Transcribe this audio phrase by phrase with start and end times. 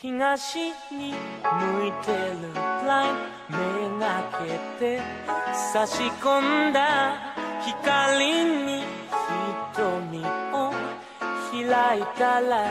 [0.00, 2.54] 東に向いてる
[2.86, 4.24] ラインめが
[4.78, 5.00] けて
[5.72, 8.82] 差し込んだ光に
[9.74, 10.18] 瞳
[10.54, 10.72] を
[11.52, 12.64] 開いたら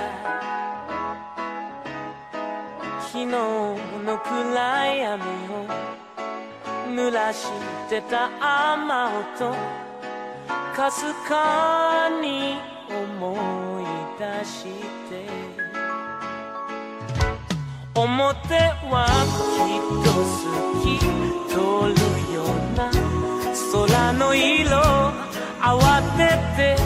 [3.01, 3.77] 昨日の
[4.17, 5.25] 暗闇を
[6.89, 7.47] 濡らし
[7.87, 8.31] てた
[8.73, 9.55] 雨音
[10.75, 12.57] かすかに
[12.89, 13.85] 思い
[14.19, 14.63] 出し
[15.09, 15.50] て
[17.93, 18.55] 表
[18.89, 19.05] は
[19.67, 20.41] きっと透
[20.81, 20.97] き
[21.49, 21.55] 通
[21.91, 21.99] る
[22.33, 22.89] ような
[23.71, 24.77] 空の色
[25.59, 26.19] 慌て
[26.55, 26.80] て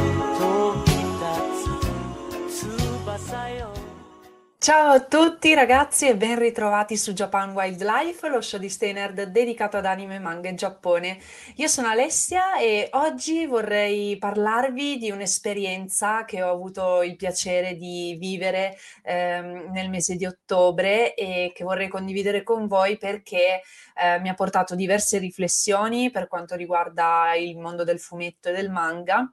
[4.65, 9.25] Ciao a tutti ragazzi e ben ritrovati su Japan Wildlife, lo show di Stay Nerd
[9.25, 11.19] dedicato ad anime, manga e Giappone.
[11.57, 18.17] Io sono Alessia e oggi vorrei parlarvi di un'esperienza che ho avuto il piacere di
[18.19, 23.61] vivere ehm, nel mese di ottobre e che vorrei condividere con voi perché
[23.95, 28.71] eh, mi ha portato diverse riflessioni per quanto riguarda il mondo del fumetto e del
[28.71, 29.31] manga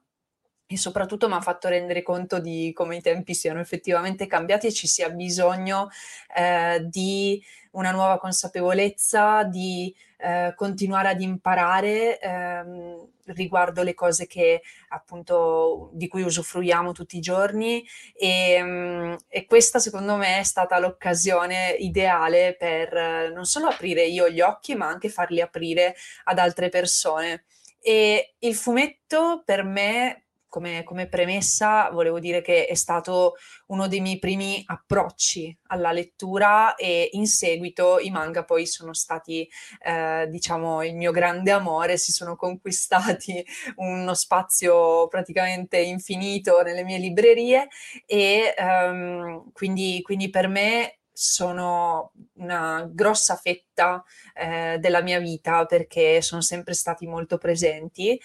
[0.73, 4.73] e soprattutto mi ha fatto rendere conto di come i tempi siano effettivamente cambiati e
[4.73, 5.91] ci sia bisogno
[6.35, 7.43] eh, di
[7.73, 16.09] una nuova consapevolezza, di eh, continuare ad imparare ehm, riguardo le cose che appunto di
[16.09, 22.57] cui usufruiamo tutti i giorni e, mm, e questa secondo me è stata l'occasione ideale
[22.59, 27.45] per eh, non solo aprire io gli occhi ma anche farli aprire ad altre persone.
[27.85, 30.22] E il fumetto per me
[30.53, 33.37] come, come, premessa volevo dire che è stato
[33.69, 39.49] uno dei miei primi approcci alla lettura e in seguito i manga poi sono stati,
[39.83, 43.43] eh, diciamo, il mio grande amore, si sono conquistati
[43.77, 47.69] uno spazio praticamente infinito nelle mie librerie
[48.05, 56.21] e ehm, quindi, quindi per me sono una grossa fetta eh, della mia vita perché
[56.21, 58.21] sono sempre stati molto presenti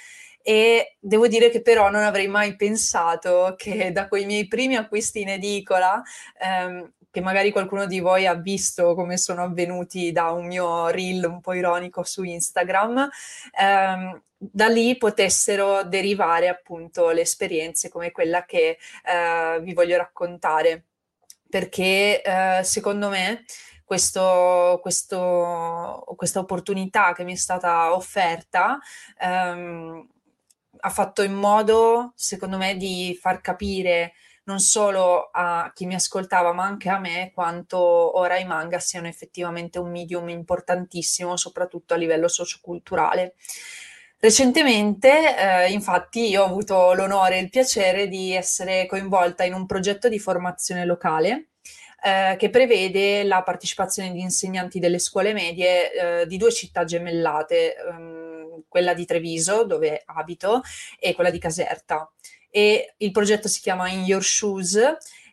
[0.47, 5.19] e devo dire che però non avrei mai pensato che da quei miei primi acquisti
[5.19, 6.02] in edicola,
[6.40, 11.25] ehm, che magari qualcuno di voi ha visto come sono avvenuti da un mio reel
[11.25, 13.09] un po' ironico su Instagram,
[13.59, 20.86] ehm, da lì potessero derivare appunto le esperienze come quella che eh, vi voglio raccontare.
[21.50, 23.44] Perché eh, secondo me
[23.84, 28.80] questo, questo, questa opportunità che mi è stata offerta
[29.19, 30.07] ehm,
[30.79, 34.13] ha fatto in modo, secondo me, di far capire
[34.45, 39.07] non solo a chi mi ascoltava, ma anche a me, quanto ora i manga siano
[39.07, 43.35] effettivamente un medium importantissimo, soprattutto a livello socioculturale.
[44.19, 49.65] Recentemente, eh, infatti, io ho avuto l'onore e il piacere di essere coinvolta in un
[49.65, 51.49] progetto di formazione locale
[52.03, 57.75] eh, che prevede la partecipazione di insegnanti delle scuole medie eh, di due città gemellate.
[57.75, 58.16] Ehm,
[58.68, 60.62] quella di Treviso, dove abito,
[61.00, 62.12] e quella di Caserta.
[62.50, 64.78] E il progetto si chiama In Your Shoes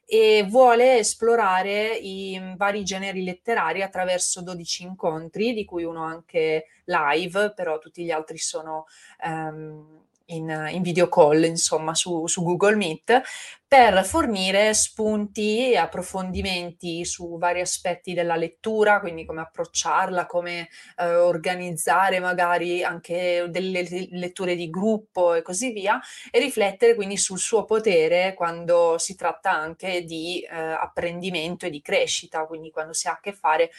[0.06, 7.52] e vuole esplorare i vari generi letterari attraverso 12 incontri, di cui uno anche live,
[7.54, 8.86] però tutti gli altri sono
[9.24, 13.22] um, in, in video call, insomma, su, su, Google Meet,
[13.66, 21.14] per fornire spunti e approfondimenti su vari aspetti della lettura, quindi come approcciarla, come eh,
[21.16, 27.64] organizzare magari anche delle letture di gruppo e così via, e riflettere quindi sul suo
[27.64, 33.12] potere quando si tratta anche di eh, apprendimento e di crescita, quindi quando si ha
[33.12, 33.70] a che fare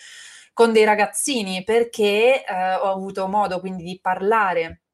[0.54, 4.85] con dei ragazzini, perché eh, ho avuto modo quindi di parlare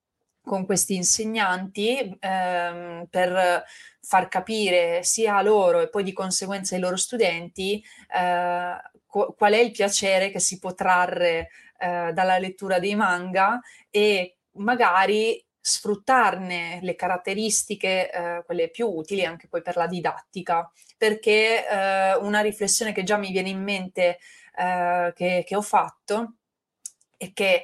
[0.51, 3.63] con questi insegnanti ehm, per
[4.01, 7.81] far capire sia a loro e poi di conseguenza ai loro studenti
[8.13, 8.75] eh,
[9.05, 14.39] qu- qual è il piacere che si può trarre eh, dalla lettura dei manga e
[14.55, 22.15] magari sfruttarne le caratteristiche, eh, quelle più utili anche poi per la didattica, perché eh,
[22.15, 24.19] una riflessione che già mi viene in mente
[24.57, 26.33] eh, che, che ho fatto
[27.15, 27.63] è che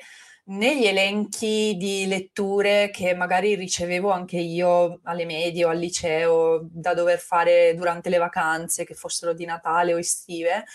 [0.50, 6.94] negli elenchi di letture che magari ricevevo anche io alle medie o al liceo da
[6.94, 10.66] dover fare durante le vacanze, che fossero di Natale o estive,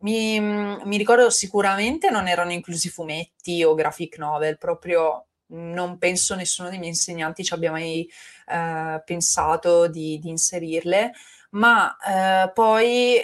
[0.00, 6.68] mi, mi ricordo sicuramente non erano inclusi fumetti o graphic novel, proprio non penso nessuno
[6.68, 8.08] dei miei insegnanti ci abbia mai
[8.48, 11.12] eh, pensato di, di, inserirle,
[11.50, 13.20] ma eh, poi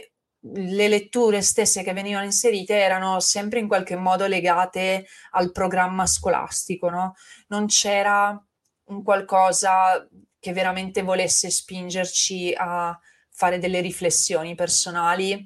[0.54, 6.88] le letture stesse che venivano inserite erano sempre in qualche modo legate al programma scolastico,
[6.88, 7.14] no?
[7.48, 8.40] Non c'era
[8.84, 10.06] un qualcosa
[10.38, 12.98] che veramente volesse spingerci a
[13.30, 15.44] fare delle riflessioni personali.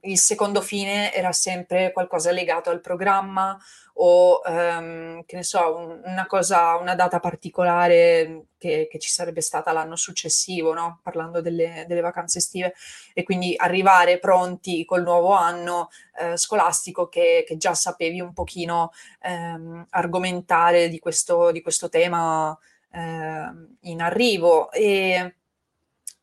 [0.00, 3.58] Il secondo fine era sempre qualcosa legato al programma
[4.00, 9.72] o ehm, che ne so, una cosa, una data particolare che, che ci sarebbe stata
[9.72, 11.00] l'anno successivo, no?
[11.02, 12.74] parlando delle, delle, vacanze estive,
[13.12, 18.92] e quindi arrivare pronti col nuovo anno eh, scolastico che, che, già sapevi un pochino
[19.20, 22.56] ehm, argomentare di questo, di questo tema
[22.92, 23.50] eh,
[23.80, 24.70] in arrivo.
[24.70, 25.37] E,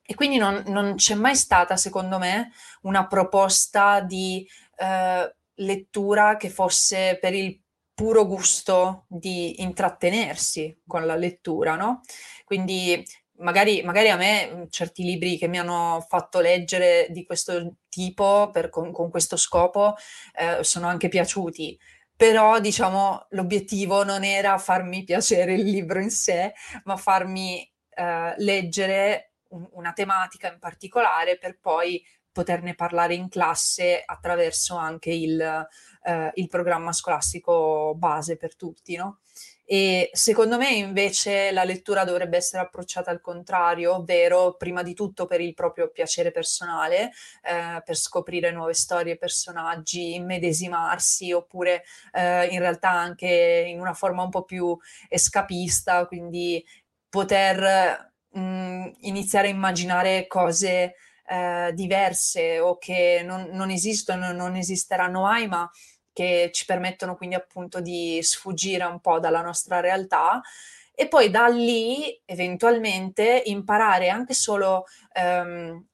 [0.05, 4.47] e quindi non, non, c'è mai stata, secondo me, una proposta di
[4.77, 7.59] eh, lettura che fosse per il
[7.93, 12.01] puro gusto di intrattenersi con la lettura, no?
[12.43, 13.03] Quindi
[13.37, 18.49] magari, magari a me mm, certi libri che mi hanno fatto leggere di questo tipo,
[18.51, 19.95] per, con, con, questo scopo,
[20.35, 21.79] eh, sono anche piaciuti.
[22.15, 26.53] Però, diciamo, l'obiettivo non era farmi piacere il libro in sé,
[26.85, 32.03] ma farmi eh, leggere un, una tematica in particolare per poi
[32.35, 35.39] poterne parlare in classe attraverso anche il,
[36.03, 39.19] eh, il programma scolastico base per tutti, no?
[39.63, 45.25] E secondo me invece la lettura dovrebbe essere approcciata al contrario, ovvero prima di tutto
[45.25, 47.11] per il proprio piacere personale,
[47.41, 54.23] eh, per scoprire nuove storie, personaggi, immedesimarsi, oppure eh, in realtà anche in una forma
[54.23, 54.77] un po' più
[55.07, 56.63] escapista, quindi
[57.09, 60.95] poter mh, mm, iniziare a immaginare cose
[61.27, 65.69] eh, diverse o che non, non esistono, non esisteranno mai, ma
[66.13, 70.41] che ci permettono quindi appunto di sfuggire un po' dalla nostra realtà.
[70.93, 74.85] E poi da lì eventualmente imparare anche solo
[75.21, 75.85] um,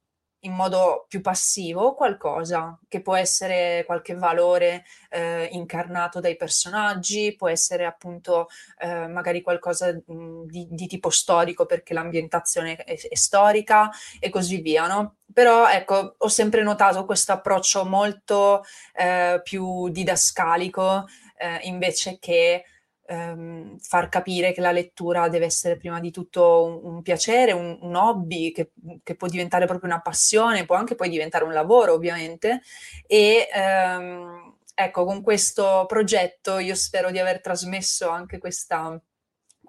[0.42, 7.48] in modo più passivo qualcosa che può essere qualche valore eh, incarnato dai personaggi, può
[7.48, 8.48] essere appunto
[8.80, 14.62] eh, magari qualcosa mh, di, di, tipo storico perché l'ambientazione è, è, storica e così
[14.62, 15.18] via, no?
[15.32, 18.64] Però ecco, ho sempre notato questo approccio molto
[18.94, 21.06] eh, più didascalico
[21.38, 22.66] eh, invece che
[23.08, 27.78] ehm, far capire che la lettura deve essere prima di tutto un, un piacere, un,
[27.82, 28.72] un hobby che,
[29.04, 32.62] che, può diventare proprio una passione, può anche poi diventare un lavoro ovviamente.
[33.08, 39.00] E ehm, ecco, con questo progetto io spero di aver trasmesso anche questa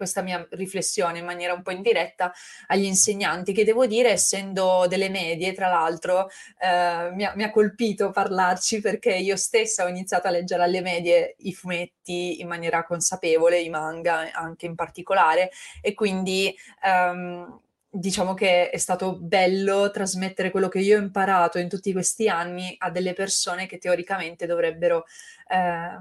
[0.03, 2.33] questa mia riflessione in maniera un po' indiretta
[2.67, 6.29] agli insegnanti, che devo dire, essendo delle medie, tra l'altro,
[6.59, 10.81] eh, mi, ha, mi, ha, colpito parlarci perché io stessa ho iniziato a leggere alle
[10.81, 15.51] medie i fumetti in maniera consapevole, i manga anche in particolare,
[15.81, 16.53] e quindi...
[16.85, 17.61] Um,
[17.95, 22.75] diciamo che è stato bello trasmettere quello che io ho imparato in tutti questi anni
[22.79, 25.05] a delle persone che teoricamente dovrebbero
[25.47, 26.01] eh,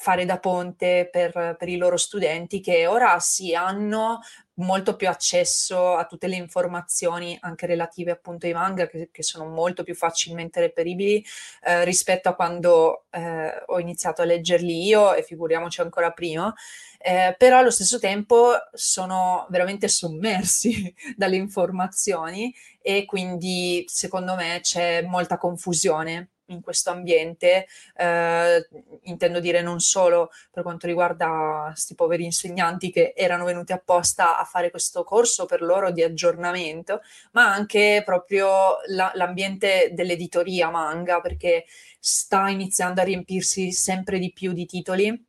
[0.00, 4.20] fare da ponte per, per, i loro studenti che ora sì hanno
[4.54, 9.44] molto più accesso a tutte le informazioni anche relative appunto ai manga che, che sono
[9.44, 11.22] molto più facilmente reperibili
[11.64, 16.50] eh, rispetto a quando eh, ho iniziato a leggerli io e figuriamoci ancora prima.
[16.96, 25.02] Eh, però allo stesso tempo sono veramente sommersi dalle informazioni e quindi secondo me c'è
[25.02, 27.66] molta confusione in questo ambiente,
[27.96, 28.68] eh,
[29.02, 34.44] intendo dire non solo per quanto riguarda questi poveri insegnanti che erano venuti apposta a
[34.44, 37.00] fare questo corso per loro di aggiornamento,
[37.32, 41.64] ma anche proprio la, l'ambiente dell'editoria manga, perché
[41.98, 45.28] sta iniziando a riempirsi sempre di più di titoli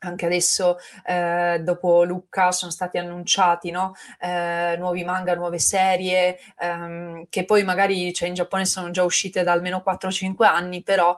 [0.00, 3.94] anche adesso eh, dopo Lucca sono stati annunciati no?
[4.20, 9.42] eh, nuovi manga, nuove serie ehm, che poi magari cioè, in Giappone sono già uscite
[9.42, 11.16] da almeno 4-5 anni, però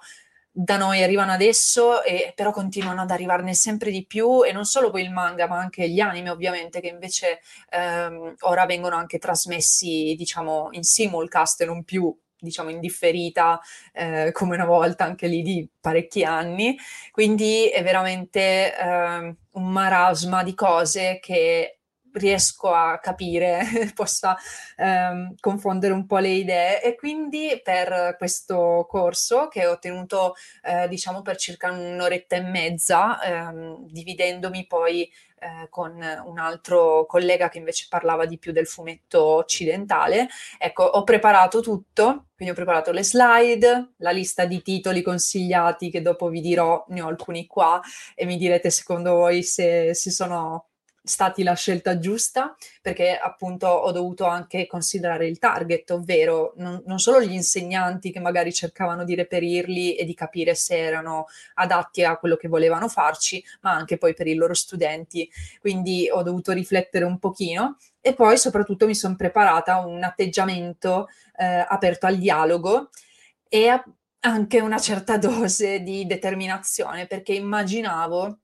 [0.52, 4.90] da noi arrivano adesso e però continuano ad arrivarne sempre di più e non solo
[4.90, 10.14] poi il manga ma anche gli anime ovviamente che invece ehm, ora vengono anche trasmessi
[10.18, 13.60] diciamo in simulcast e non più diciamo indifferita
[13.92, 16.76] eh, come una volta anche lì di parecchi anni,
[17.10, 21.79] quindi è veramente eh, un marasma di cose che
[22.14, 23.60] riesco a capire,
[23.94, 24.36] possa
[24.76, 30.88] ehm, confondere un po' le idee e quindi per questo corso che ho tenuto eh,
[30.88, 37.58] diciamo per circa un'oretta e mezza, ehm, dividendomi poi eh, con un altro collega che
[37.58, 40.28] invece parlava di più del fumetto occidentale.
[40.58, 46.02] Ecco, ho preparato tutto, quindi ho preparato le slide, la lista di titoli consigliati che
[46.02, 47.80] dopo vi dirò, ne ho alcuni qua
[48.14, 50.69] e mi direte secondo voi se, se sono
[51.02, 56.98] stati la scelta giusta perché appunto ho dovuto anche considerare il target, ovvero non, non,
[56.98, 62.16] solo gli insegnanti che magari cercavano di reperirli e di capire se erano adatti a
[62.16, 65.28] quello che volevano farci, ma anche poi per i loro studenti.
[65.60, 71.64] Quindi ho dovuto riflettere un pochino e poi soprattutto mi sono preparata un atteggiamento eh,
[71.68, 72.90] aperto al dialogo
[73.48, 73.82] e a,
[74.20, 78.38] anche una certa dose di determinazione perché immaginavo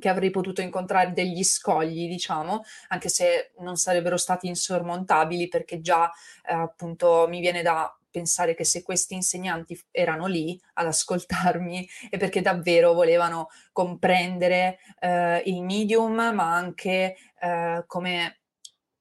[0.00, 6.10] che avrei potuto incontrare degli scogli, diciamo, anche se non sarebbero stati insormontabili perché già
[6.48, 12.18] eh, appunto mi viene da pensare che se questi insegnanti erano lì ad ascoltarmi è
[12.18, 18.40] perché davvero volevano comprendere eh, il medium, ma anche eh, come,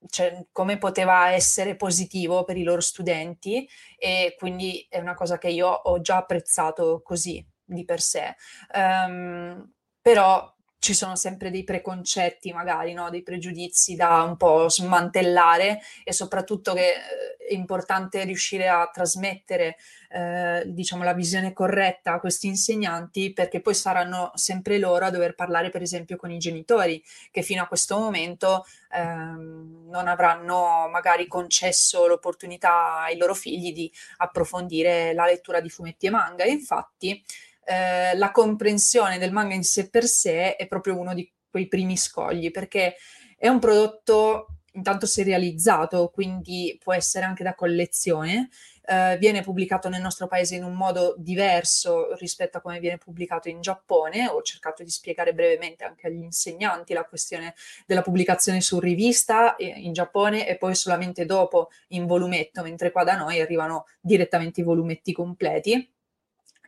[0.07, 5.49] cioè, come poteva essere positivo per i loro studenti e quindi è una cosa che
[5.49, 8.35] io ho già apprezzato così di per sé.
[8.73, 13.09] Um, però ci sono sempre dei preconcetti, magari, no?
[13.09, 19.75] dei pregiudizi da un po' smantellare e soprattutto che eh, è importante riuscire a trasmettere
[20.09, 25.35] eh, diciamo, la visione corretta a questi insegnanti perché poi saranno sempre loro a dover
[25.35, 31.27] parlare per esempio con i genitori che fino a questo momento ehm, non avranno magari
[31.27, 36.43] concesso l'opportunità ai loro figli di approfondire la lettura di fumetti e manga.
[36.43, 37.21] E infatti
[37.69, 41.97] eh, la comprensione del manga in sé per sé è proprio uno di quei primi
[41.97, 42.95] scogli, perché
[43.37, 48.49] è un prodotto intanto serializzato, quindi può essere anche da collezione,
[48.85, 53.49] eh, viene pubblicato nel nostro paese in un modo diverso rispetto a come viene pubblicato
[53.49, 54.27] in Giappone.
[54.29, 57.53] Ho cercato di spiegare brevemente anche agli insegnanti la questione
[57.85, 63.03] della pubblicazione su rivista eh, in Giappone e poi solamente dopo in volumetto, mentre qua
[63.03, 65.87] da noi arrivano direttamente i volumetti completi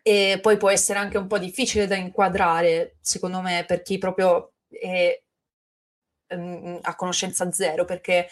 [0.02, 4.54] e poi può essere anche un po' difficile da inquadrare, secondo me, per chi proprio
[4.70, 5.22] è
[6.30, 8.28] um, a conoscenza zero, perché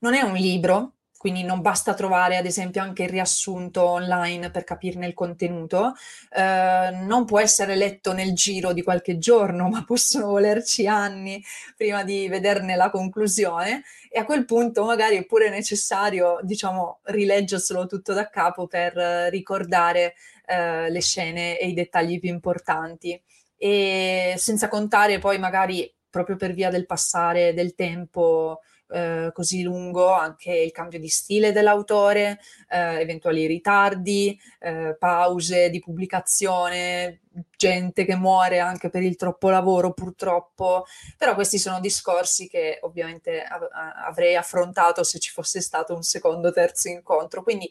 [0.00, 4.64] non è un libro, quindi non basta trovare ad esempio anche il riassunto online per
[4.64, 5.94] capirne il contenuto,
[6.34, 11.40] eh, non può essere letto nel giro di qualche giorno, ma possono volerci anni
[11.76, 13.84] prima di vederne la conclusione.
[14.10, 18.94] E a quel punto magari è pure necessario, diciamo, rileggerselo tutto da capo per
[19.30, 20.14] ricordare
[20.46, 23.20] eh, le scene e i dettagli più importanti.
[23.56, 28.60] E senza contare poi magari proprio per via del passare del tempo
[28.92, 35.80] eh, così lungo anche il cambio di stile dell'autore, eh, eventuali ritardi, eh, pause di
[35.80, 37.22] pubblicazione,
[37.56, 40.84] gente che muore anche per il troppo lavoro purtroppo,
[41.16, 43.70] però questi sono discorsi che ovviamente av-
[44.06, 47.42] avrei affrontato se ci fosse stato un secondo o terzo incontro.
[47.42, 47.70] Quindi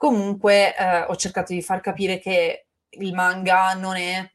[0.00, 4.26] Comunque eh, ho cercato di far capire che il manga non è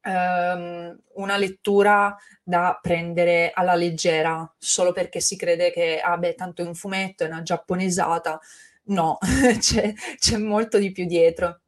[0.00, 6.66] ehm, una lettura da prendere alla leggera solo perché si crede che, ah tanto è
[6.66, 8.40] un fumetto, è una giapponesata.
[8.84, 9.18] No,
[9.60, 11.60] c'è, c'è molto di più dietro.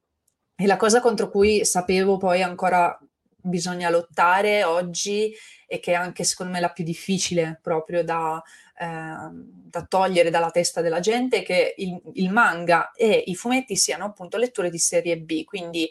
[0.57, 2.99] E la cosa contro cui sapevo poi ancora
[3.41, 5.33] bisogna lottare oggi
[5.67, 8.43] e che è anche secondo me la più difficile proprio da,
[8.79, 8.87] eh,
[9.31, 14.39] da togliere dalla testa della gente che il, il, manga e i fumetti siano appunto
[14.39, 15.45] letture di serie B.
[15.45, 15.91] Quindi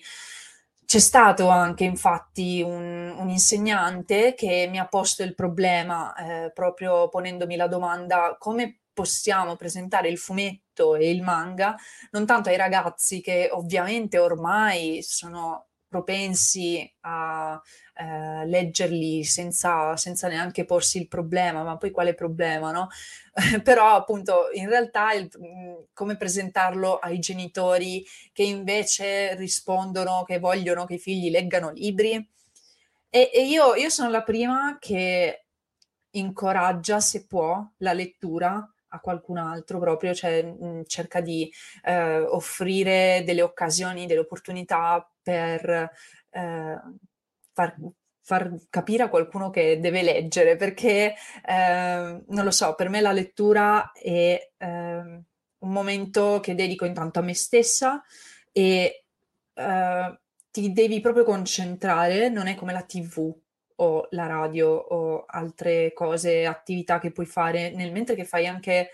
[0.86, 7.10] c'è stato anche infatti un, un insegnante che mi ha posto il problema eh, proprio
[7.10, 11.76] ponendomi la domanda come possiamo presentare il fumetto e il manga
[12.12, 17.60] non tanto ai ragazzi che ovviamente ormai sono propensi a
[17.96, 22.90] eh, leggerli senza, senza, neanche porsi il problema, ma poi quale problema, no?
[23.64, 25.30] Però appunto in realtà il,
[25.94, 32.14] come presentarlo ai genitori che invece rispondono che vogliono che i figli leggano libri.
[33.10, 35.46] E, e io, io sono la prima che
[36.12, 41.52] incoraggia, se può, la lettura a qualcun altro proprio, cioè mh, mm, cerca di
[41.84, 45.92] eh, offrire delle occasioni, delle opportunità per
[46.30, 46.82] eh,
[47.54, 47.76] far,
[48.22, 51.16] far, capire a qualcuno che deve leggere, perché
[51.46, 55.24] eh, non lo so, per me la lettura è ehm,
[55.60, 58.04] un momento che dedico intanto a me stessa
[58.52, 59.06] e
[59.54, 60.20] eh,
[60.52, 63.36] ti devi proprio concentrare, non è come la TV
[63.78, 68.90] o la radio o altre cose, attività che puoi fare nel mentre che fai anche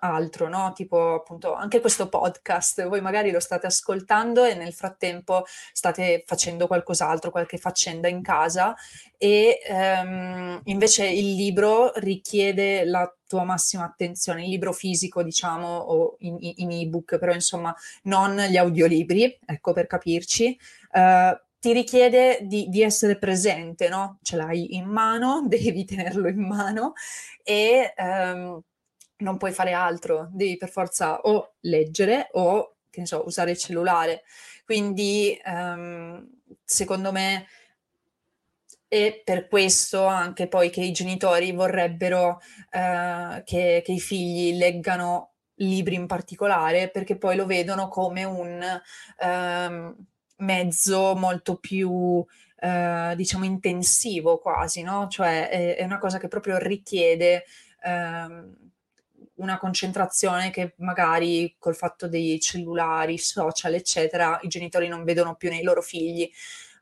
[0.00, 0.72] altro, no?
[0.74, 6.66] Tipo appunto anche questo podcast, voi magari lo state ascoltando e nel frattempo state facendo
[6.66, 8.74] qualcos'altro, qualche faccenda in casa
[9.16, 16.16] e ehm, invece il libro richiede la tua massima attenzione, il libro fisico diciamo o
[16.20, 20.58] in, in ebook, però insomma non gli audiolibri, ecco per capirci.
[20.92, 24.18] Uh, ti richiede di, di, essere presente, no?
[24.20, 26.92] Ce l'hai in mano, devi tenerlo in mano
[27.42, 28.60] e um,
[29.20, 33.56] non puoi fare altro, devi per forza o leggere o, che ne so, usare il
[33.56, 34.24] cellulare.
[34.66, 36.28] Quindi, um,
[36.62, 37.46] secondo me,
[38.86, 42.40] e per questo anche poi che i genitori vorrebbero
[42.72, 48.62] uh, che, che, i figli leggano libri in particolare, perché poi lo vedono come un
[49.20, 50.06] um,
[50.44, 55.08] mezzo molto più uh, diciamo intensivo quasi, no?
[55.08, 57.44] Cioè è, è, una cosa che proprio richiede
[57.84, 58.54] um,
[59.36, 65.50] una concentrazione che magari col fatto dei cellulari, social, eccetera, i genitori non vedono più
[65.50, 66.30] nei loro figli.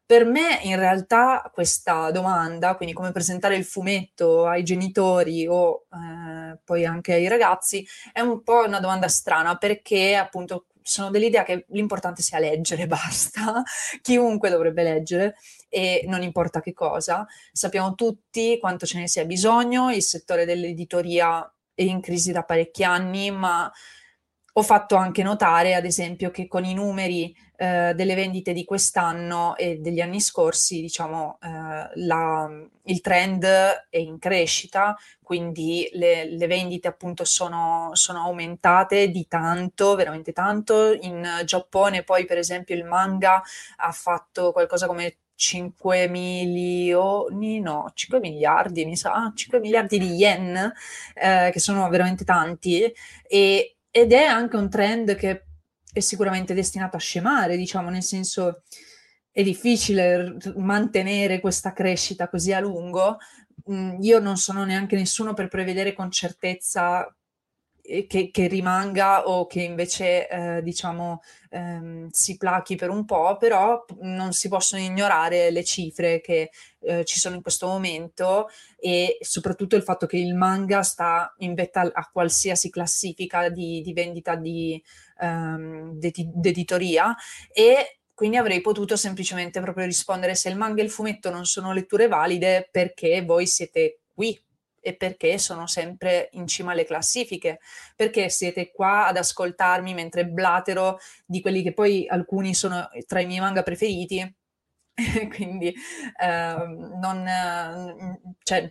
[0.04, 6.58] Per me in realtà questa domanda, quindi come presentare il fumetto ai genitori o eh,
[6.62, 11.64] poi anche ai ragazzi, è un po' una domanda strana perché appunto sono dell'idea che
[11.68, 13.62] l'importante sia leggere, basta,
[14.00, 15.36] chiunque dovrebbe leggere
[15.68, 17.26] e non importa che cosa.
[17.52, 22.84] Sappiamo tutti quanto ce ne sia bisogno, il settore dell'editoria è in crisi da parecchi
[22.84, 23.70] anni, ma
[24.54, 29.56] ho fatto anche notare, ad esempio, che con i numeri eh, delle vendite di quest'anno
[29.56, 32.50] e degli anni scorsi, diciamo, eh, la,
[32.84, 39.94] il trend è in crescita, quindi le, le vendite appunto sono, sono, aumentate di tanto,
[39.94, 40.92] veramente tanto.
[40.92, 43.42] In Giappone poi, per esempio, il manga
[43.76, 50.72] ha fatto qualcosa come 5 milioni, no, 5 miliardi, mi sa, 5 miliardi di yen,
[51.14, 52.92] eh, che sono veramente tanti,
[53.26, 55.44] e, ed è anche un trend che
[55.92, 58.62] è sicuramente destinato a scemare, diciamo, nel senso
[59.30, 63.18] è difficile mantenere questa crescita così a lungo.
[63.70, 67.14] Mm, io non sono neanche nessuno per prevedere con certezza
[67.82, 71.20] che, che, rimanga o che invece eh, diciamo
[71.50, 77.04] ehm, si plachi per un po', però non si possono ignorare le cifre che eh,
[77.04, 81.90] ci sono in questo momento e soprattutto il fatto che il manga sta in vetta
[81.92, 84.82] a qualsiasi classifica di, di vendita di
[85.20, 87.14] ehm, d'editoria
[87.52, 91.72] e quindi avrei potuto semplicemente proprio rispondere se il manga e il fumetto non sono
[91.72, 94.40] letture valide perché voi siete qui
[94.82, 97.60] e perché sono sempre in cima alle classifiche,
[97.96, 103.26] perché siete qua ad ascoltarmi mentre blatero di quelli che poi alcuni sono tra i
[103.26, 104.36] miei manga preferiti,
[105.34, 105.72] quindi
[106.20, 106.54] eh,
[107.00, 107.24] non,
[108.42, 108.68] cioè,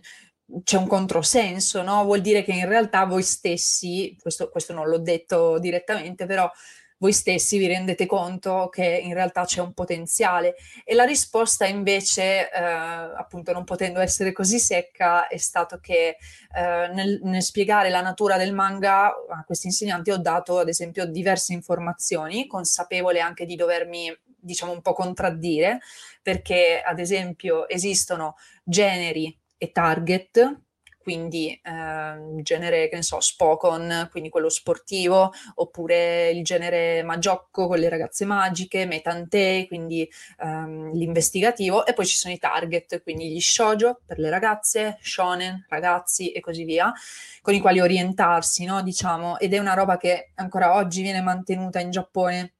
[0.62, 2.04] c'è un controsenso, no?
[2.04, 6.50] Vuol dire che in realtà voi stessi, questo, questo non l'ho detto direttamente, però
[7.02, 10.54] voi stessi vi rendete conto che in realtà c'è un potenziale.
[10.84, 16.16] E la risposta invece, eh, appunto non potendo essere così secca, è stato che
[16.54, 21.04] eh, nel, nel, spiegare la natura del manga a questi insegnanti ho dato ad esempio
[21.04, 25.80] diverse informazioni, consapevole anche di dovermi diciamo un po' contraddire,
[26.22, 30.60] perché ad esempio esistono generi e target
[31.02, 37.78] quindi eh, genere, che ne so, Spokon, quindi quello sportivo, oppure il genere Magiocco con
[37.78, 40.08] le ragazze magiche, Metante, quindi
[40.40, 45.66] ehm, l'investigativo, e poi ci sono i target, quindi gli shoujo per le ragazze, shonen,
[45.68, 46.92] ragazzi e così via,
[47.42, 51.80] con i quali orientarsi, no, diciamo, ed è una roba che ancora oggi viene mantenuta
[51.80, 52.52] in Giappone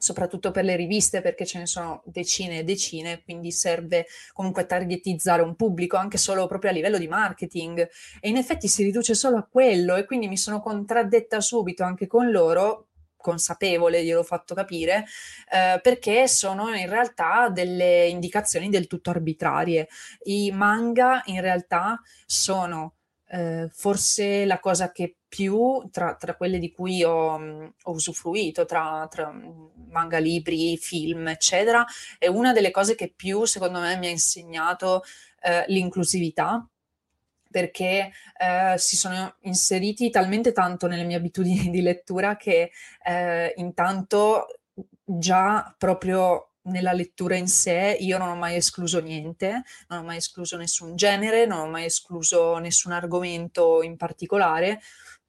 [0.00, 5.42] soprattutto per le riviste perché ce ne sono decine e decine, quindi serve comunque targetizzare
[5.42, 7.86] un pubblico anche solo proprio a livello di marketing
[8.18, 12.06] e in effetti si riduce solo a quello e quindi mi sono contraddetta subito anche
[12.06, 12.86] con loro
[13.18, 15.04] consapevole, gliel'ho fatto capire,
[15.52, 19.86] eh, perché sono in realtà delle indicazioni del tutto arbitrarie.
[20.22, 22.94] I manga in realtà sono
[23.32, 29.06] eh, forse la cosa che più tra, tra quelle di cui ho, ho usufruito, tra,
[29.08, 29.32] tra,
[29.90, 31.84] manga, libri, film, eccetera,
[32.18, 35.04] è una delle cose che più, secondo me, mi ha insegnato
[35.42, 36.66] eh, l'inclusività,
[37.50, 42.72] perché eh, si sono inseriti talmente tanto nelle mie abitudini di lettura che
[43.04, 44.46] eh, intanto
[45.04, 50.18] già proprio nella lettura in sé io non ho mai escluso niente, non ho mai
[50.18, 54.80] escluso nessun genere, non ho mai escluso nessun argomento in particolare,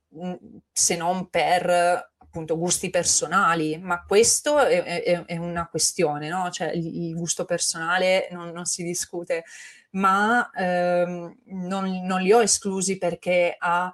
[0.10, 0.38] mhmm,
[0.72, 6.50] se non per appunto gusti personali, ma questo è, è, è una questione, no?
[6.50, 9.44] Cioè il, il gusto personale non, non, si discute,
[9.92, 13.94] ma ehm, non, non, li ho esclusi perché ha...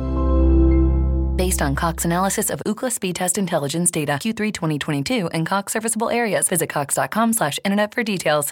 [1.41, 6.11] Based on Cox analysis of Ookla speed test intelligence data Q3 2022 and Cox serviceable
[6.11, 8.51] areas, visit cox.com/internet for details.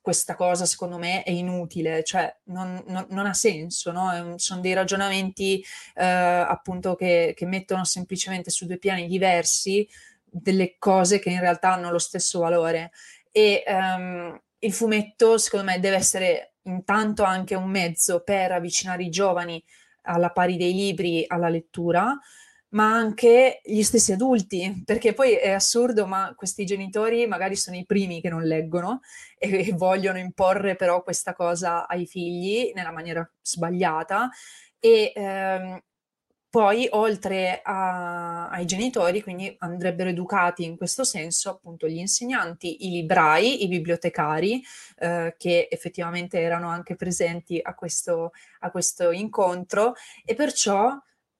[0.00, 4.38] Questa cosa secondo me è inutile, cioè non, non, non ha senso, no?
[4.38, 5.62] sono dei ragionamenti
[5.94, 9.86] eh, appunto che, che mettono semplicemente su due piani diversi
[10.24, 12.90] delle cose che in realtà hanno lo stesso valore.
[13.30, 19.10] E um, il fumetto, secondo me, deve essere intanto anche un mezzo per avvicinare i
[19.10, 19.62] giovani
[20.02, 22.18] alla pari dei libri alla lettura,
[22.70, 27.84] ma anche gli stessi adulti, perché poi è assurdo, ma questi genitori magari sono i
[27.84, 29.00] primi che non leggono
[29.38, 34.30] e, e vogliono imporre però questa cosa ai figli nella maniera sbagliata
[34.78, 35.80] e ehm,
[36.52, 42.90] poi, oltre a, ai genitori, quindi andrebbero educati in questo senso appunto gli insegnanti, i
[42.90, 44.62] librai, i bibliotecari,
[44.98, 49.94] eh, che effettivamente erano anche presenti a questo, a questo incontro
[50.26, 50.94] e perciò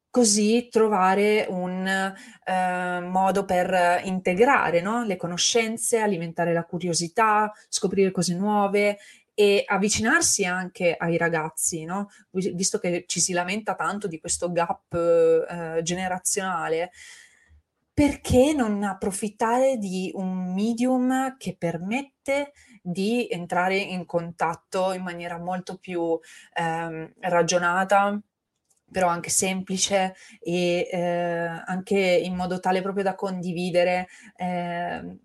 [0.08, 5.04] così trovare un eh, modo per integrare no?
[5.04, 8.98] le conoscenze, alimentare la curiosità, scoprire cose nuove
[9.34, 12.10] e avvicinarsi anche ai ragazzi, no?
[12.30, 16.90] visto che ci si lamenta tanto di questo gap eh, generazionale,
[17.94, 25.76] perché non approfittare di un medium che permette di entrare in contatto in maniera molto
[25.76, 26.18] più
[26.54, 28.20] eh, ragionata,
[28.90, 35.18] però anche semplice e eh, anche in modo tale proprio da condividere eh,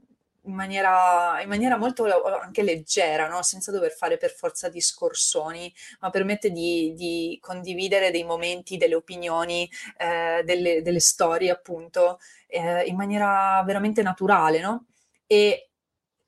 [0.47, 2.05] in maniera, in maniera molto
[2.41, 3.43] anche leggera, no?
[3.43, 9.69] senza dover fare per forza discorsoni, ma permette di, di condividere dei momenti, delle opinioni,
[9.97, 14.59] eh, delle, delle, storie appunto eh, in maniera veramente naturale.
[14.59, 14.87] No?
[15.27, 15.67] E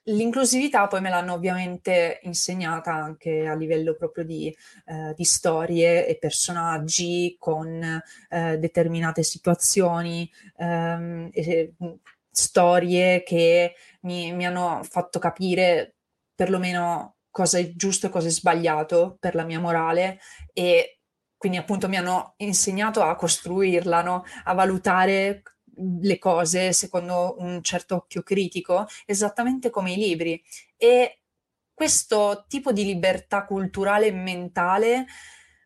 [0.09, 4.55] L'inclusività poi me l'hanno ovviamente insegnata anche a livello proprio di,
[4.85, 10.27] eh, di storie e personaggi con eh, determinate situazioni,
[10.57, 11.73] ehm, e,
[12.31, 15.95] storie che mi, mi hanno fatto capire
[16.35, 20.19] perlomeno cosa è giusto e cosa è sbagliato per la mia morale
[20.53, 20.99] e
[21.37, 24.23] quindi appunto mi hanno insegnato a costruirla, no?
[24.43, 25.43] a valutare
[26.01, 30.43] le cose secondo un certo occhio critico, esattamente come i libri.
[30.75, 31.21] E
[31.73, 35.05] questo tipo di libertà culturale e mentale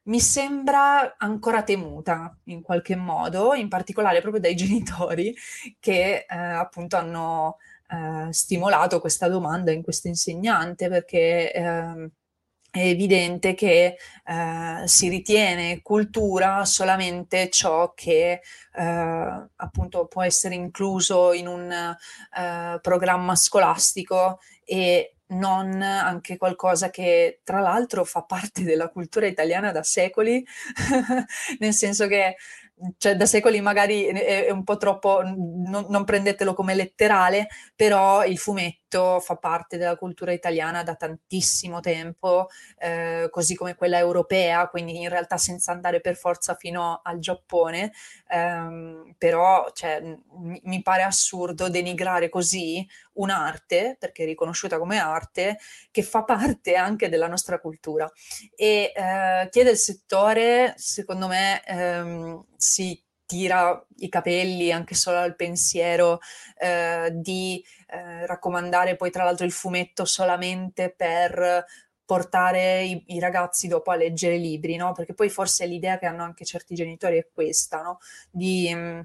[0.04, 5.36] mi sembra ancora temuta in qualche modo, in particolare proprio dai genitori
[5.80, 12.12] che eh, appunto hanno eh, stimolato questa domanda in questo insegnante perché eh,
[12.74, 18.42] è evidente che eh, si ritiene cultura solamente ciò che
[18.74, 27.42] eh, appunto può essere incluso in un eh, programma scolastico e non anche qualcosa che
[27.44, 30.46] tra l'altro fa parte della cultura italiana da secoli,
[31.60, 32.36] nel senso che
[32.98, 38.38] cioè, da secoli magari è, un po' troppo, non, non, prendetelo come letterale, però il
[38.38, 45.00] fumetto fa parte della cultura italiana da tantissimo tempo, eh, così come quella europea, quindi
[45.00, 47.92] in realtà senza andare per forza fino al Giappone,
[48.28, 55.58] ehm, però cioè, mi, mi pare assurdo denigrare così un'arte, perché è riconosciuta come arte,
[55.92, 58.10] che fa parte anche della nostra cultura.
[58.56, 65.18] E eh, chi è del settore, secondo me, ehm, si tira i capelli anche solo
[65.18, 66.20] al pensiero
[66.58, 71.66] eh, di eh, raccomandare poi tra l'altro il fumetto solamente per
[72.06, 74.92] portare i, i, ragazzi dopo a leggere libri, no?
[74.92, 78.00] Perché poi forse l'idea che hanno anche certi genitori è questa, no?
[78.30, 79.00] Di mh, mm,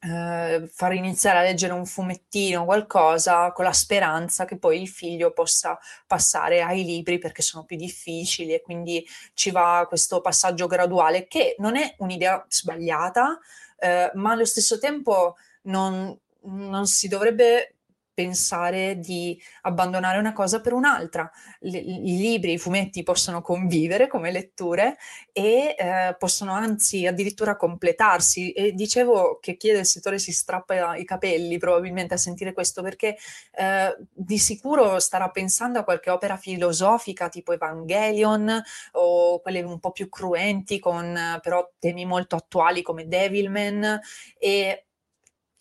[0.00, 5.32] eh, far iniziare a leggere un fumettino, qualcosa, con la speranza che poi il figlio
[5.32, 11.26] possa passare ai libri perché sono più difficili e quindi ci va questo passaggio graduale
[11.26, 13.38] che non è un'idea sbagliata,
[13.78, 17.77] eh, ma allo stesso tempo non, non si dovrebbe
[18.18, 21.30] pensare di abbandonare una cosa per un'altra.
[21.60, 24.96] Le, I libri, i fumetti possono convivere come letture
[25.30, 28.50] e eh, possono anzi addirittura completarsi.
[28.50, 32.82] E dicevo che chi è del settore si strappa i capelli probabilmente a sentire questo
[32.82, 33.16] perché
[33.52, 38.60] eh, di sicuro starà pensando a qualche opera filosofica tipo Evangelion
[38.92, 44.00] o quelle un po' più cruenti con però temi molto attuali come Devilman
[44.38, 44.87] e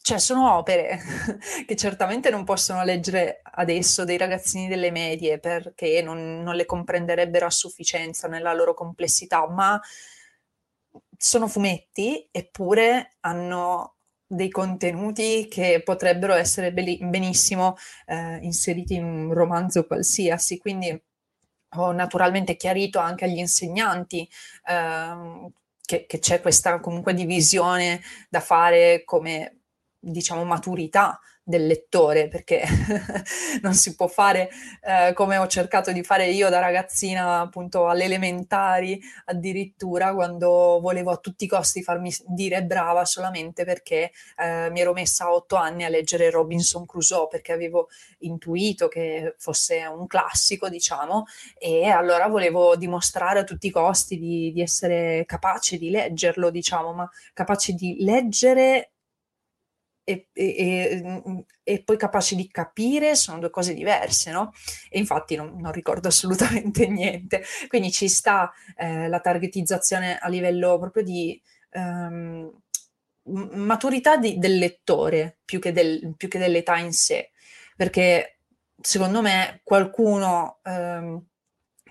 [0.08, 1.02] cioè, sono opere
[1.68, 7.46] che certamente non possono leggere adesso dei ragazzini delle medie perché non, non le comprenderebbero
[7.46, 9.78] a sufficienza nella loro complessità, ma
[11.18, 19.34] sono fumetti eppure hanno dei contenuti che potrebbero essere belli, benissimo eh, inseriti in un
[19.34, 20.58] romanzo qualsiasi.
[20.58, 21.04] Quindi
[21.76, 24.30] ho naturalmente chiarito anche agli insegnanti
[24.70, 29.57] eh, che, che, c'è questa comunque divisione da fare come
[30.12, 32.62] diciamo, maturità del lettore, perché
[33.64, 34.50] non si può fare
[34.82, 41.12] eh, come ho cercato di fare io da ragazzina, appunto alle elementari, addirittura quando volevo
[41.12, 45.56] a tutti i costi farmi dire brava solamente perché eh, mi ero messa a otto
[45.56, 47.88] anni a leggere Robinson Crusoe, perché avevo
[48.20, 54.52] intuito che fosse un classico, diciamo, e allora volevo dimostrare a tutti i costi di,
[54.52, 58.92] di essere capace di leggerlo, diciamo, ma capace di leggere
[60.10, 64.54] e, e, mm, e, poi capaci di capire sono due cose diverse, no?
[64.90, 67.44] E infatti non, non ricordo assolutamente niente.
[67.68, 71.42] Quindi ci sta eh, la targetizzazione a livello proprio di
[71.74, 72.50] um,
[73.24, 77.32] maturità di, del lettore più che, del, più che, dell'età in sé,
[77.76, 78.40] perché
[78.80, 80.60] secondo me qualcuno...
[80.64, 81.26] Um,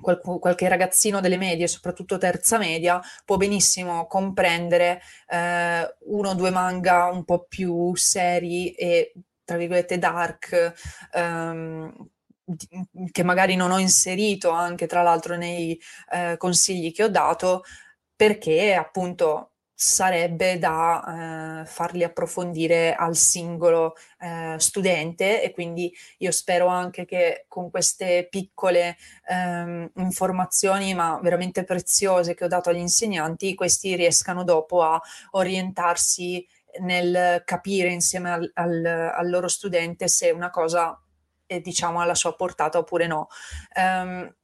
[0.01, 7.07] qualche ragazzino delle medie, soprattutto terza media, può benissimo comprendere eh, uno o due manga
[7.07, 9.13] un po' più seri e
[9.45, 10.75] tra virgolette dark,
[11.13, 12.09] ehm,
[13.11, 15.81] che magari non ho inserito anche tra l'altro nei
[16.13, 17.63] eh, consigli che ho dato,
[18.15, 26.67] perché appunto sarebbe da eh, farli approfondire al singolo eh, studente e quindi io spero
[26.67, 28.97] anche che con queste piccole
[29.29, 34.99] ehm, informazioni ma veramente preziose che ho dato agli insegnanti questi riescano dopo a
[35.33, 36.49] orientarsi
[36.81, 38.85] nel capire insieme al, al,
[39.15, 40.99] al loro studente se una cosa
[41.45, 43.29] è diciamo alla sua portata oppure no.
[43.75, 44.35] Um,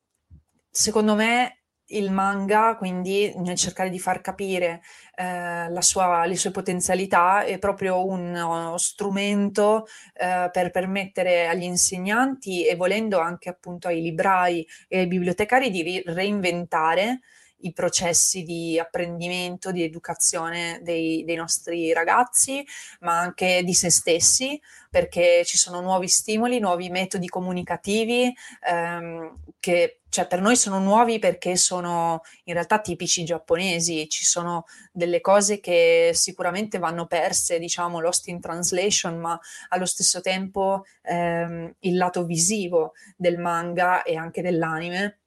[0.71, 1.62] secondo me
[1.93, 4.83] il manga, quindi nel cercare di far capire
[5.17, 12.77] eh, sua, le sue potenzialità, è proprio uno strumento eh, per permettere agli insegnanti e
[12.77, 17.21] volendo anche appunto ai librai e ai bibliotecari di ri- reinventare
[17.63, 22.65] i processi di apprendimento, di educazione dei, dei, nostri ragazzi,
[23.01, 28.33] ma anche di se stessi, perché ci sono nuovi stimoli, nuovi metodi comunicativi
[28.69, 34.67] ehm, che cioè, per noi sono nuovi perché sono in realtà tipici giapponesi, ci sono
[34.93, 41.77] delle cose che sicuramente vanno perse, diciamo, lost in translation, ma allo stesso tempo ehm,
[41.79, 45.22] il lato visivo del manga e anche dell'anime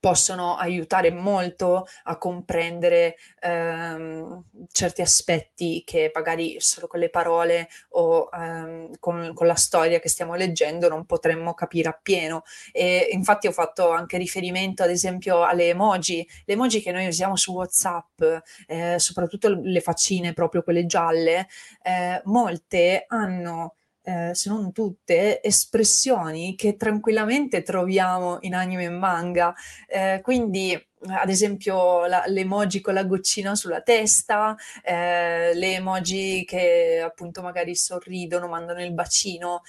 [0.00, 8.30] possono aiutare molto a comprendere ehm, certi aspetti che magari solo con le parole o
[8.32, 12.42] ehm, con, con, la storia che stiamo leggendo non potremmo capire appieno.
[12.72, 17.36] E infatti ho fatto anche riferimento ad esempio alle emoji, le emoji che noi usiamo
[17.36, 18.22] su WhatsApp,
[18.66, 21.46] eh, soprattutto le faccine proprio quelle gialle,
[21.82, 29.54] eh, molte hanno eh, se non tutte, espressioni che tranquillamente troviamo in anime e manga.
[29.86, 30.72] Eh, quindi,
[31.06, 37.42] ad esempio, la, le emoji con la goccina sulla testa, eh, le emoji che appunto
[37.42, 39.62] magari sorridono, mandano il bacino,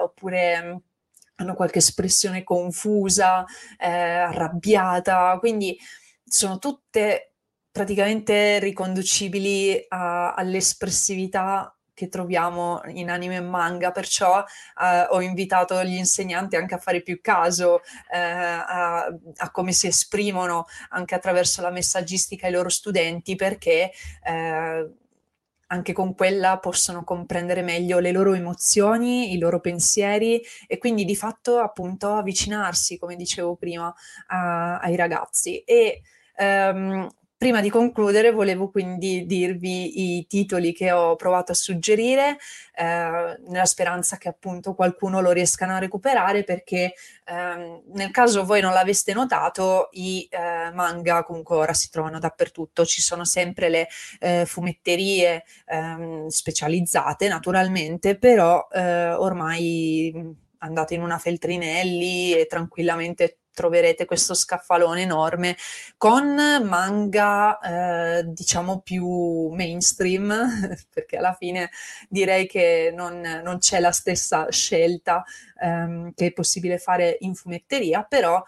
[0.00, 0.80] oppure
[1.36, 3.44] hanno qualche espressione confusa,
[3.78, 5.36] eh, arrabbiata.
[5.38, 5.78] Quindi
[6.24, 7.34] sono tutte
[7.70, 15.94] praticamente riconducibili a, all'espressività che troviamo in anime e manga, perciò eh, ho invitato gli
[15.94, 17.80] insegnanti anche a fare più caso
[18.12, 23.90] eh, a, a, come si esprimono anche attraverso la messaggistica ai loro studenti, perché
[24.24, 24.90] eh,
[25.68, 31.16] anche con quella possono comprendere meglio le loro emozioni, i loro pensieri e quindi di
[31.16, 33.92] fatto appunto avvicinarsi, come dicevo prima,
[34.26, 35.60] a, ai ragazzi.
[35.60, 36.02] E
[36.36, 37.08] ehm,
[37.46, 42.38] prima di concludere volevo quindi dirvi i titoli che ho provato a suggerire,
[42.74, 48.60] eh, nella speranza che appunto qualcuno lo riescano a recuperare perché ehm, nel caso voi
[48.60, 53.86] non l'aveste notato i eh, manga comunque ora si trovano dappertutto, ci sono sempre le
[54.18, 64.04] eh, fumetterie ehm, specializzate naturalmente, però eh, ormai andate in una Feltrinelli e tranquillamente troverete
[64.04, 65.56] questo scaffalone enorme
[65.96, 67.58] con manga
[68.18, 71.70] eh, diciamo più mainstream perché alla fine
[72.08, 75.24] direi che non, non c'è la stessa scelta
[75.60, 78.42] ehm, che è possibile fare in fumetteria però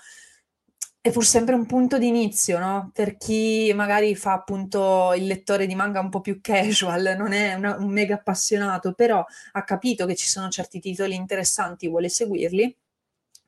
[1.01, 2.91] è pur sempre un punto di inizio, no?
[2.93, 7.55] Per chi magari fa appunto il lettore di manga un po' più casual, non è
[7.55, 12.77] una, un mega appassionato, però ha capito che ci sono certi titoli interessanti, vuole seguirli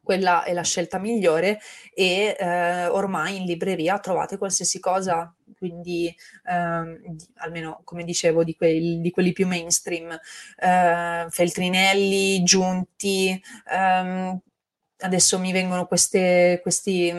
[0.03, 1.61] quella è la scelta migliore
[1.95, 9.01] e eh, ormai in libreria trovate qualsiasi cosa, quindi ehm, almeno come dicevo di, quei,
[9.01, 10.11] di quelli più mainstream,
[10.57, 14.41] eh, Feltrinelli, Giunti, ehm,
[14.99, 17.13] adesso mi vengono queste, questi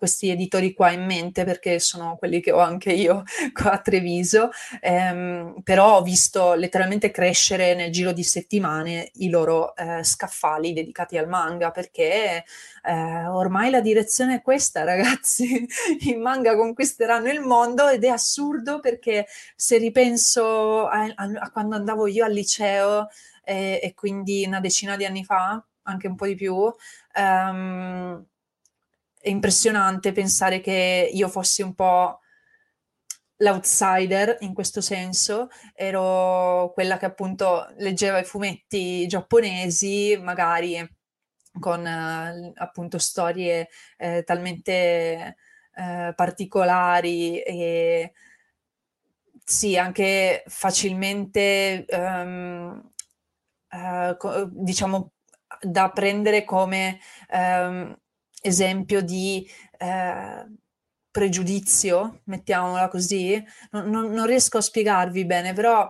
[0.00, 4.48] questi editori qua in mente perché sono quelli che ho anche io qua a Treviso,
[4.80, 11.18] ehm, però ho visto letteralmente crescere nel giro di settimane i loro eh, scaffali dedicati
[11.18, 12.44] al manga perché
[12.82, 15.66] eh, ormai la direzione è questa, ragazzi,
[16.00, 21.76] i manga conquisteranno il mondo ed è assurdo perché se ripenso a, a, a quando
[21.76, 23.08] andavo io al liceo
[23.44, 26.72] eh, e quindi una decina di anni fa, anche un po' di più,
[27.14, 28.24] ehm,
[29.20, 32.20] è impressionante pensare che io fossi un po'
[33.36, 40.76] l'outsider in questo senso, ero quella che appunto leggeva i fumetti giapponesi, magari
[41.58, 45.36] con eh, appunto storie eh, talmente
[45.74, 48.12] eh, particolari e
[49.44, 52.90] sì, anche facilmente um,
[54.50, 55.12] diciamo
[55.60, 57.00] da prendere come
[57.32, 57.96] um,
[58.40, 59.48] esempio di
[59.78, 60.46] eh,
[61.10, 65.88] pregiudizio, mettiamola così, non, non, non, riesco a spiegarvi bene, però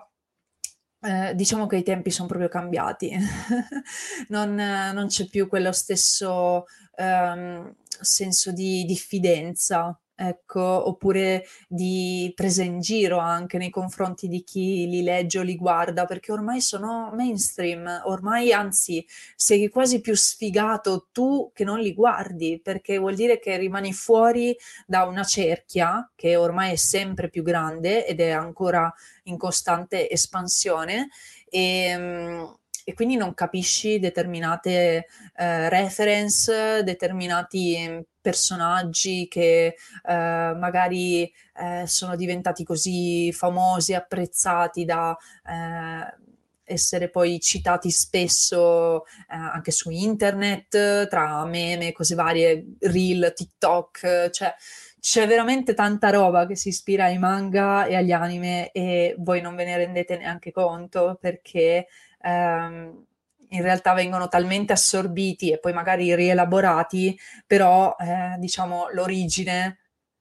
[1.03, 3.17] eh, diciamo che i tempi sono proprio cambiati,
[4.29, 6.65] non, non, c'è più quello stesso
[6.97, 14.87] ehm, senso di diffidenza ecco, oppure di presa in giro anche nei confronti di chi
[14.87, 19.05] li legge o li guarda, perché ormai sono mainstream, ormai anzi
[19.35, 24.55] sei quasi più sfigato tu che non li guardi, perché vuol dire che rimani fuori
[24.87, 28.93] da una cerchia che ormai è sempre più grande ed è ancora
[29.25, 31.09] in costante espansione
[31.49, 41.87] e ehm, e quindi non capisci determinate eh, reference, determinati personaggi che eh, magari eh,
[41.87, 46.19] sono diventati così famosi, apprezzati da eh,
[46.65, 54.55] essere poi citati spesso eh, anche su internet, tra meme, cose varie, reel, TikTok, cioè
[55.01, 59.57] c'è veramente tanta roba che si ispira ai manga e agli anime e voi non
[59.57, 61.87] ve ne rendete neanche conto perché
[62.23, 63.05] ehm,
[63.53, 69.79] in realtà vengono talmente assorbiti e poi magari rielaborati, però eh, diciamo l'origine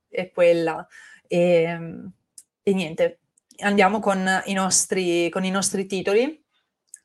[0.09, 0.85] è quella.
[1.27, 1.79] E,
[2.63, 3.19] e niente,
[3.59, 6.43] andiamo con i nostri, con i nostri titoli.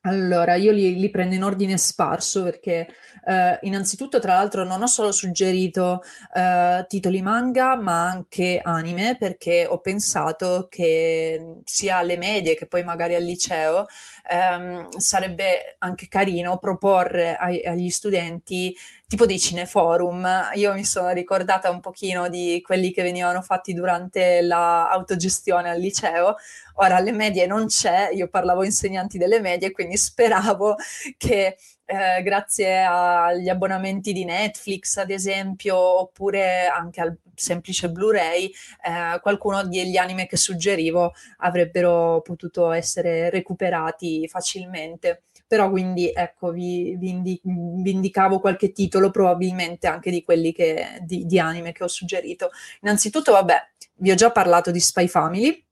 [0.01, 2.87] Allora, io li, li, prendo in ordine sparso perché
[3.25, 9.65] eh, innanzitutto, tra l'altro, non ho solo suggerito eh, titoli manga, ma anche anime, perché
[9.67, 13.87] ho pensato che sia alle medie che poi magari al liceo
[14.29, 18.75] ehm, sarebbe anche carino proporre ai, agli studenti
[19.07, 20.51] tipo dei cineforum.
[20.55, 26.35] Io mi sono ricordata un pochino di quelli che venivano fatti durante l'autogestione al liceo.
[26.75, 30.75] Ora alle medie non c'è, io parlavo insegnanti delle medie, quindi speravo
[31.17, 39.19] che eh, grazie agli abbonamenti di Netflix, ad esempio, oppure anche al semplice Blu-ray, eh,
[39.21, 45.23] qualcuno degli anime che suggerivo avrebbero potuto essere recuperati facilmente.
[45.47, 50.97] Però quindi ecco, vi, vi, indi- vi indicavo qualche titolo, probabilmente anche di quelli che,
[51.01, 52.49] di, di anime che ho suggerito.
[52.81, 53.55] Innanzitutto, vabbè,
[53.97, 55.64] vi ho già parlato di Spy Family,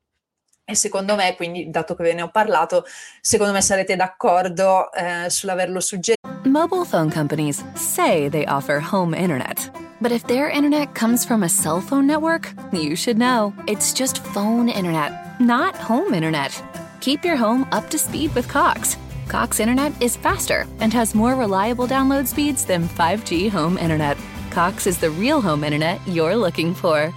[0.66, 2.86] e secondo me, quindi, dato che ve ne ho parlato,
[3.22, 6.22] secondo me sarete d'accordo eh, sull'averlo suggerito.
[6.46, 9.70] Mobile phone companies say they offer home internet.
[10.00, 13.54] But if their internet comes from a cell phone network, you should know.
[13.68, 16.62] It's just phone internet, not home internet.
[17.00, 18.98] Keep your home up to speed with Cox.
[19.28, 24.18] Cox internet is faster and has more reliable download speeds than 5G home internet.
[24.52, 27.14] Cox is the real home internet you're looking for.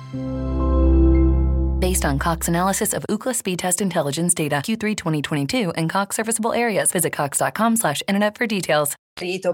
[1.79, 6.55] Based on Cox analysis of Ookla speed test intelligence data Q3 2022 and Cox serviceable
[6.55, 8.95] areas, visit cox.com/internet for details.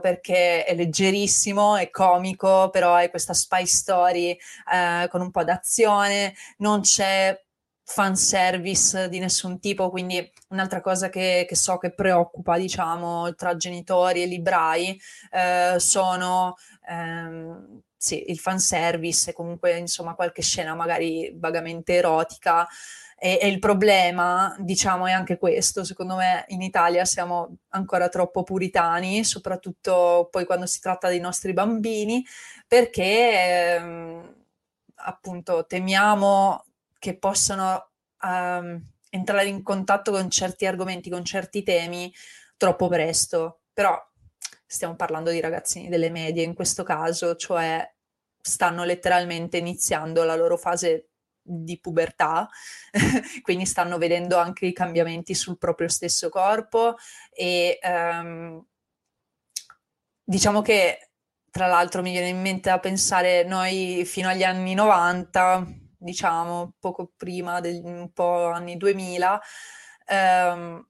[0.00, 4.30] perché è leggerissimo, è comico, però è questa spy story
[4.72, 7.36] eh, con un po' d'azione, non c'è
[7.84, 14.22] fanservice di nessun tipo, quindi un'altra cosa che, che, so che preoccupa, diciamo, tra genitori
[14.22, 14.98] e librai
[15.30, 16.54] eh, sono
[16.88, 22.66] ehm, sì, il fanservice comunque, insomma, qualche scena magari vagamente erotica.
[23.16, 25.84] E, e, il problema, diciamo, è anche questo.
[25.84, 31.52] Secondo me in Italia siamo ancora troppo puritani, soprattutto poi quando si tratta dei nostri
[31.52, 32.26] bambini,
[32.66, 34.34] perché ehm,
[34.96, 36.64] appunto temiamo
[36.98, 37.90] che possano
[38.22, 42.12] um, entrare in contatto con certi argomenti, con certi temi
[42.56, 43.60] troppo presto.
[43.72, 43.96] Però
[44.72, 47.91] stiamo parlando di ragazzini delle medie in questo caso, cioè
[48.42, 51.08] stanno letteralmente iniziando la loro fase
[51.40, 52.48] di pubertà,
[53.42, 56.96] quindi stanno vedendo anche i cambiamenti sul proprio stesso corpo
[57.30, 58.64] e um,
[60.22, 61.10] diciamo che
[61.50, 67.12] tra l'altro mi viene in mente da pensare noi fino agli anni 90 diciamo, poco
[67.16, 69.40] prima, del, un po' anni 2000,
[70.06, 70.86] ehm,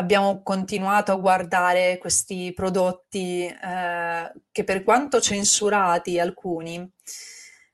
[0.00, 6.90] abbiamo continuato a guardare questi prodotti eh, che per quanto censurati alcuni,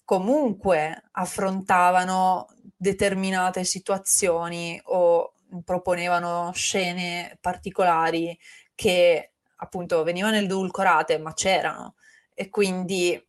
[0.05, 5.33] comunque affrontavano determinate situazioni o
[5.65, 8.37] proponevano scene particolari
[8.75, 11.95] che appunto venivano edulcorate ma c'erano.
[12.35, 13.26] E quindi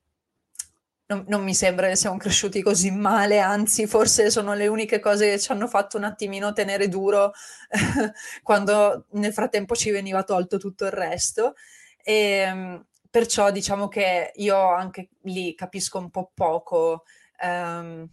[1.08, 5.30] non, non, mi sembra che siamo cresciuti così male, anzi forse sono le uniche cose
[5.32, 7.32] che ci hanno fatto un attimino tenere duro
[8.44, 11.54] quando nel frattempo ci veniva tolto tutto il resto.
[12.04, 17.04] E, ehm, perciò diciamo che io anche lì capisco un po' poco
[17.42, 18.08] ehm,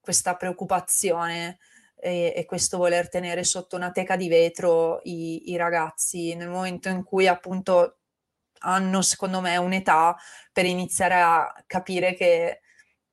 [0.00, 1.58] questa preoccupazione
[1.96, 6.88] e, e, questo voler tenere sotto una teca di vetro i, i ragazzi nel momento
[6.88, 7.99] in cui appunto
[8.60, 10.16] hanno, secondo me, un'età
[10.52, 12.60] per iniziare a capire che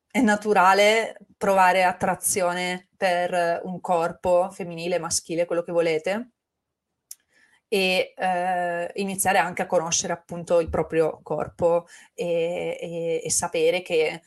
[0.10, 6.32] è naturale provare attrazione per un corpo femminile, maschile, quello che volete,
[7.68, 14.22] e eh, iniziare anche a conoscere appunto il proprio corpo e, e, e sapere che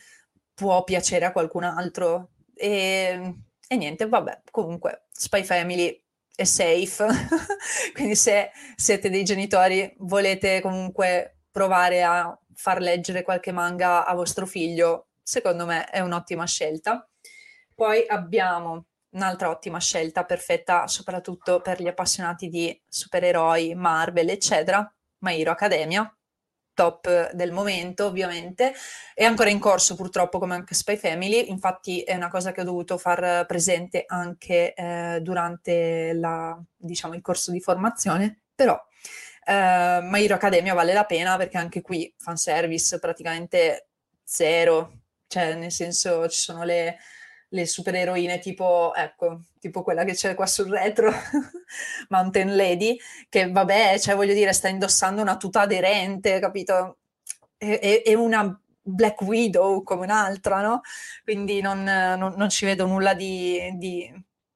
[0.55, 2.31] può piacere a qualcun altro.
[2.55, 3.35] E,
[3.67, 6.05] e niente, vabbè, comunque, Spy Family
[6.41, 7.07] è safe,
[7.93, 14.47] quindi se siete dei genitori volete comunque provare a far leggere qualche manga a vostro
[14.47, 17.07] figlio, secondo me è un'ottima scelta.
[17.75, 25.39] Poi abbiamo un'altra ottima scelta, perfetta soprattutto per gli appassionati di supereroi, Marvel, eccetera, My
[25.39, 26.11] Hero Academia,
[26.81, 28.73] top del momento, ovviamente.
[29.13, 32.65] È ancora in corso purtroppo come anche Spy Family, infatti è una cosa che ho
[32.65, 38.83] dovuto far presente anche eh, durante la, diciamo, il corso di formazione, però
[39.45, 43.89] eh, My Hero Academia vale la pena perché anche qui fanservice praticamente
[44.25, 46.97] zero, cioè nel senso ci sono le
[47.53, 51.11] le supereroine tipo, ecco, tipo quella che c'è qua sul retro,
[52.11, 52.99] Mountain Lady,
[53.29, 56.99] che vabbè, cioè voglio dire, sta indossando una tuta aderente, capito?
[57.59, 60.81] E, una Black Widow come un'altra, no?
[61.25, 64.11] Quindi non, non, non ci vedo nulla di, di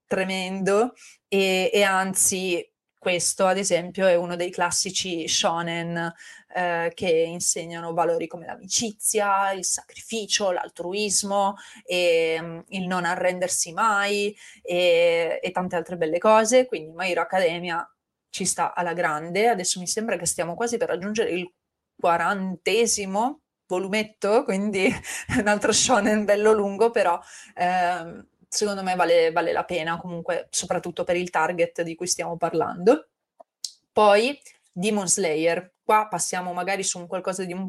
[0.06, 0.94] tremendo
[1.28, 2.66] e, e anzi
[3.04, 6.10] questo, ad esempio, è uno dei classici shonen
[6.54, 14.34] eh, che insegnano valori come l'amicizia, il sacrificio, l'altruismo, e, um, il non arrendersi mai
[14.62, 16.64] e, e, tante altre belle cose.
[16.64, 17.86] Quindi My Hero Academia
[18.30, 19.48] ci sta alla grande.
[19.48, 21.52] Adesso mi sembra che stiamo quasi per raggiungere il
[22.00, 24.88] quarantesimo volumetto, quindi
[25.38, 27.20] un altro shonen bello lungo, però
[27.54, 28.24] eh,
[28.54, 33.08] secondo me vale, vale, la pena comunque, soprattutto per il target di cui stiamo parlando.
[33.92, 34.40] Poi
[34.72, 37.68] Demon Slayer, qua passiamo magari su un qualcosa di un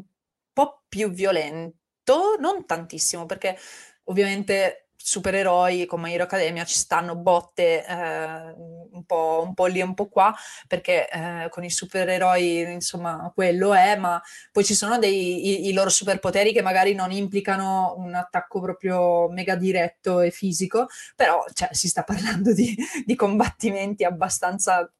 [0.52, 3.58] po' più violento, non tantissimo, perché
[4.04, 8.54] ovviamente supereroi come Hero Academia ci stanno botte eh,
[8.90, 10.34] un, po', un, po', lì e un po' qua
[10.66, 15.72] perché eh, con i supereroi insomma quello è ma poi ci sono dei i, i,
[15.72, 21.68] loro superpoteri che magari non implicano un attacco proprio mega diretto e fisico però cioè,
[21.70, 24.90] si sta parlando di, di combattimenti abbastanza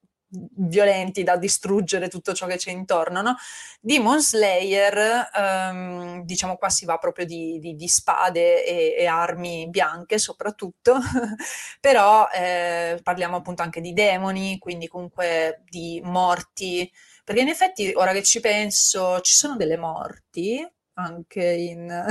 [0.56, 3.36] violenti da distruggere tutto ciò che c'è intorno, no?
[3.80, 9.68] Demon Slayer, um, diciamo qua si va proprio di, di, di spade e, e, armi
[9.68, 10.98] bianche soprattutto,
[11.80, 16.90] però eh, parliamo appunto anche di demoni, quindi comunque di morti,
[17.24, 22.04] perché in effetti ora che ci penso ci sono delle morti, anche in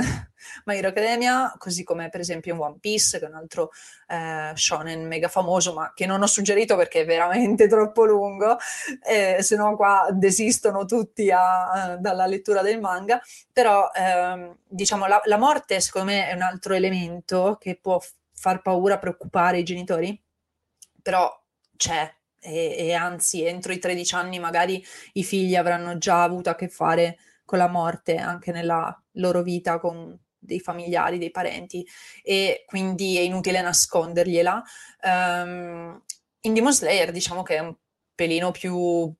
[0.64, 3.70] My Hero Academia, così come per esempio in One Piece, che è un altro
[4.08, 8.56] eh, shonen mega famoso, ma che non ho suggerito perché è veramente troppo lungo,
[9.06, 13.20] eh, se no qua desistono tutti a, a, dalla lettura del manga,
[13.52, 18.00] però ehm, diciamo la, la morte secondo me è un altro elemento che può
[18.32, 20.20] far paura, preoccupare i genitori,
[21.02, 21.32] però
[21.76, 24.84] c'è, e, e, anzi entro i 13 anni magari
[25.14, 29.78] i figli avranno già avuto a che fare con la morte anche nella loro vita
[29.78, 31.86] con dei familiari, dei parenti
[32.22, 34.62] e quindi è inutile nascondergliela.
[35.02, 36.02] Um,
[36.40, 37.74] in Demon Slayer diciamo che è un
[38.14, 39.12] pelino più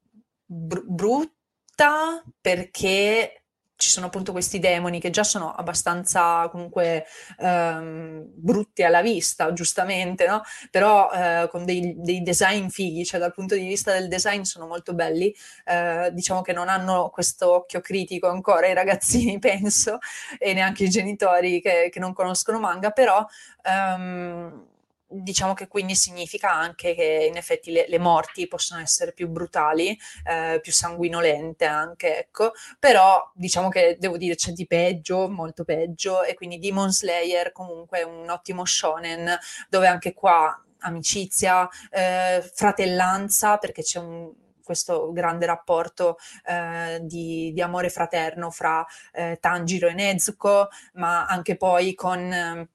[0.45, 3.46] br- brutta perché
[3.77, 7.07] ci sono appunto questi demoni che già sono abbastanza comunque
[7.39, 10.43] ehm, brutti alla vista, giustamente, no?
[10.71, 14.67] Però eh, con dei, dei, design fighi, cioè dal punto di vista del design sono
[14.67, 15.35] molto belli.
[15.65, 19.99] Eh, diciamo che non hanno questo occhio critico ancora i ragazzini, penso,
[20.39, 23.25] e neanche i genitori che, che non conoscono manga, però...
[23.63, 24.75] Ehm,
[25.09, 29.97] diciamo che quindi significa anche che in effetti le, le morti possono essere più brutali,
[30.25, 36.23] eh, più sanguinolente anche, ecco, però diciamo che devo dire c'è di peggio, molto peggio,
[36.25, 39.37] e quindi Demon Slayer comunque è un ottimo shonen
[39.69, 44.33] dove anche qua amicizia, eh, fratellanza, perché c'è un
[44.67, 51.57] questo grande rapporto eh, di, di, amore fraterno fra eh, Tanjiro e Nezuko, ma anche
[51.57, 52.69] poi con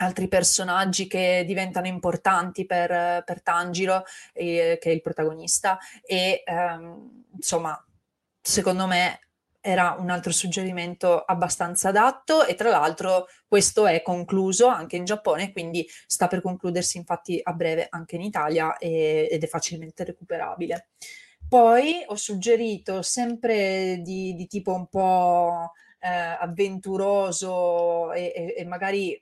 [0.00, 7.24] altri personaggi che diventano importanti per, per Tanjiro, eh, che è il protagonista, e ehm,
[7.36, 7.82] insomma,
[8.40, 9.20] secondo me
[9.62, 15.52] era un altro suggerimento abbastanza adatto e tra l'altro questo è concluso anche in Giappone,
[15.52, 20.88] quindi sta per concludersi infatti a breve anche in Italia e, ed è facilmente recuperabile.
[21.46, 29.20] Poi ho suggerito sempre di, di tipo un po' eh, avventuroso e, e, e magari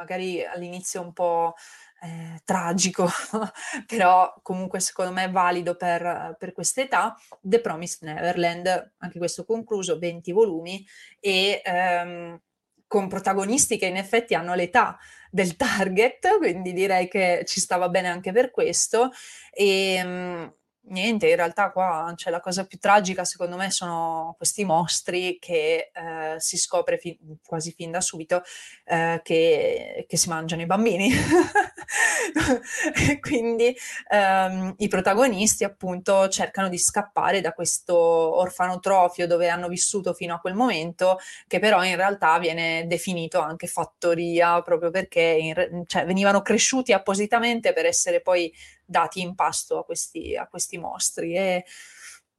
[0.00, 1.54] magari all'inizio un po'
[2.02, 3.06] eh, tragico,
[3.86, 9.44] però comunque secondo me è valido per, per questa età, The Promised Neverland, anche questo
[9.44, 10.86] concluso, 20 volumi,
[11.20, 12.40] e ehm,
[12.86, 14.98] con protagonisti che in effetti hanno l'età
[15.30, 19.10] del target, quindi direi che ci stava bene anche per questo.
[19.52, 24.64] E, ehm, Niente, in realtà qua cioè, la cosa più tragica secondo me sono questi
[24.64, 28.42] mostri che eh, si scopre fi- quasi fin da subito
[28.86, 31.10] eh, che, che, si mangiano i bambini.
[33.20, 33.76] Quindi
[34.08, 40.38] ehm, i protagonisti appunto cercano di scappare da questo orfanotrofio dove hanno vissuto fino a
[40.38, 46.42] quel momento, che però in realtà viene definito anche fattoria proprio perché in, cioè, venivano
[46.42, 48.52] cresciuti appositamente per essere poi
[48.84, 51.34] dati in pasto a questi, a questi mostri.
[51.34, 51.64] E,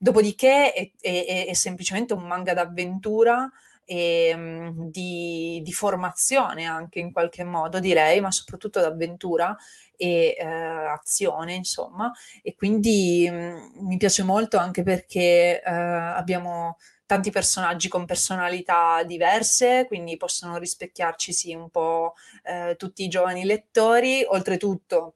[0.01, 3.47] dopodiché è, è, è, semplicemente un manga d'avventura
[3.91, 9.53] e um, di, di, formazione anche in qualche modo, direi, ma soprattutto d'avventura
[9.97, 12.09] e uh, azione, insomma.
[12.41, 19.83] E quindi um, mi piace molto anche perché uh, abbiamo tanti personaggi con personalità diverse,
[19.87, 22.13] quindi possono rispecchiarci sì, un po'
[22.45, 24.23] uh, tutti i giovani lettori.
[24.25, 25.15] Oltretutto,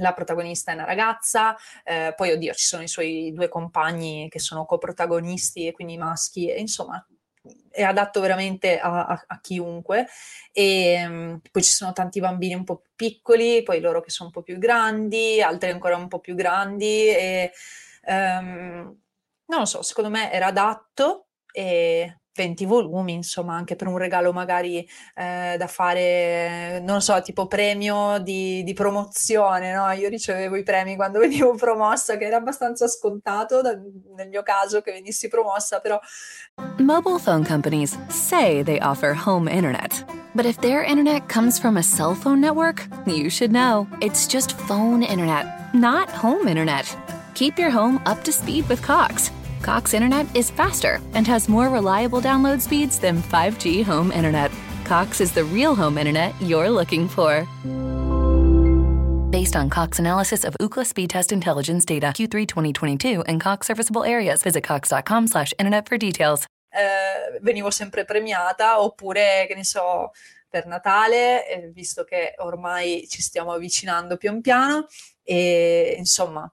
[0.00, 4.38] la protagonista è una ragazza, eh, poi oddio ci sono i suoi due compagni che
[4.38, 7.04] sono coprotagonisti e quindi maschi, e insomma
[7.70, 10.06] è adatto veramente a, a, a chiunque.
[10.52, 14.28] E um, poi ci sono tanti bambini un po' più piccoli, poi loro che sono
[14.28, 17.52] un po' più grandi, altri ancora un po' più grandi e
[18.06, 18.98] um,
[19.46, 24.32] non lo so, secondo me era adatto e 20 volumi, insomma, anche per un regalo
[24.32, 29.90] magari eh, da fare, non so, tipo premio di, di, promozione, no?
[29.92, 33.76] Io ricevevo i premi quando venivo promossa, che era abbastanza scontato da,
[34.16, 35.98] nel mio caso che venissi promossa, però...
[36.78, 40.04] Mobile phone companies say they offer home internet.
[40.34, 43.88] But if their internet comes from a cell phone network, you should know.
[44.00, 46.96] It's just phone internet, not home internet.
[47.34, 49.30] Keep your home up to speed with Cox.
[49.62, 54.50] Cox Internet is faster and has more reliable download speeds than 5G home internet.
[54.84, 57.46] Cox is the real home internet you're looking for.
[59.30, 64.02] Based on Cox analysis of Ookla speed test intelligence data Q3 2022 and Cox serviceable
[64.02, 66.46] areas, visit cox.com/internet for details.
[66.72, 70.12] Eh, venivo sempre premiata oppure che ne so
[70.48, 74.86] per Natale, eh, visto che ormai ci stiamo avvicinando pian piano
[75.22, 76.50] e insomma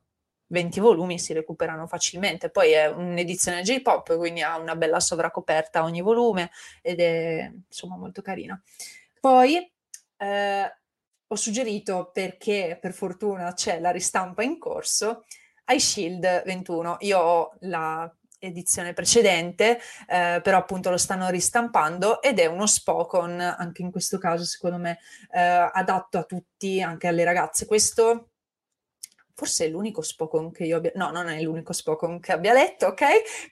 [0.47, 2.49] 20 volumi si recuperano facilmente.
[2.49, 8.21] Poi è un'edizione J-pop, quindi ha una bella sovracoperta ogni volume ed è insomma molto
[8.21, 8.61] carina.
[9.19, 9.71] Poi
[10.17, 10.75] eh,
[11.27, 15.25] ho suggerito perché per fortuna c'è la ristampa in corso,
[15.67, 16.97] iShield 21.
[17.01, 23.39] Io ho la edizione precedente, eh, però appunto lo stanno ristampando ed è uno Spokon,
[23.39, 24.99] anche in questo caso secondo me
[25.31, 27.65] eh, adatto a tutti, anche alle ragazze.
[27.65, 28.29] Questo
[29.37, 32.87] forse è l'unico Spokon che io abbia, no, non è l'unico Spokon che abbia letto,
[32.87, 33.03] ok?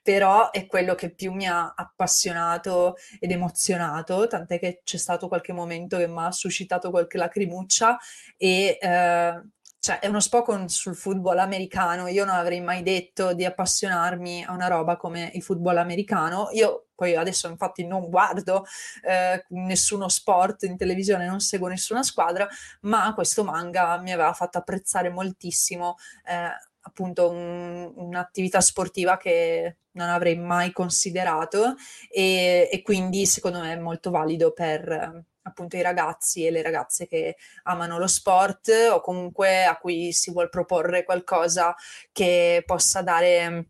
[0.02, 5.54] Però è quello che più mi ha appassionato ed emozionato, tant'è che c'è stato qualche
[5.54, 8.00] momento che mi ha suscitato qualche lacrimuccia
[8.36, 9.42] e eh,
[9.86, 12.08] cioè è uno Spokon sul football americano.
[12.08, 16.50] Io non avrei mai detto di appassionarmi a una roba come il football americano.
[16.54, 18.66] Io poi adesso infatti non guardo
[19.04, 22.48] eh, nessuno sport in televisione, non seguo nessuna squadra,
[22.82, 30.10] ma questo manga mi aveva fatto apprezzare moltissimo eh, appunto un, un'attività sportiva che non
[30.10, 31.76] avrei mai considerato
[32.10, 37.08] e, e, quindi secondo me è molto valido per appunto i ragazzi e le ragazze
[37.08, 41.76] che amano lo sport o comunque a cui si vuole proporre qualcosa
[42.12, 43.70] che possa dare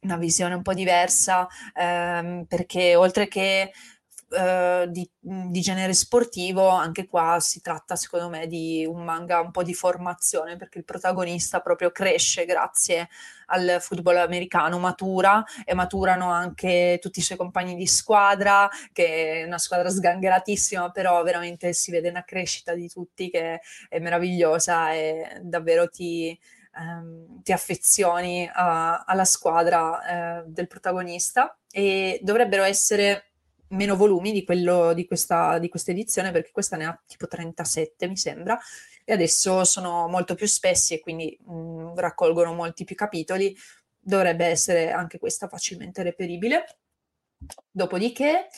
[0.00, 3.72] una visione un po' diversa ehm, perché oltre che
[4.36, 9.50] eh, di, di, genere sportivo, anche qua si tratta secondo me di un manga un
[9.50, 13.08] po' di formazione perché il protagonista proprio cresce grazie
[13.46, 19.44] al football americano, matura e maturano anche tutti i suoi compagni di squadra, che è
[19.44, 25.40] una squadra sgangheratissima, però veramente si vede una crescita di tutti che è meravigliosa e
[25.42, 26.38] davvero ti,
[26.76, 31.56] ehm, ti affezioni a, alla squadra eh, del protagonista.
[31.70, 33.33] E dovrebbero essere
[33.68, 38.06] meno volumi di, quello, di, questa, di questa edizione perché questa ne ha tipo 37
[38.06, 38.58] mi sembra
[39.04, 43.56] e adesso sono molto più spessi e quindi mh, mm, raccolgono molti più capitoli.
[43.98, 46.78] Dovrebbe essere anche questa facilmente reperibile.
[47.70, 48.48] Dopodiché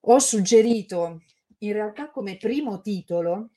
[0.00, 1.22] ho suggerito
[1.58, 3.50] in realtà come primo titolo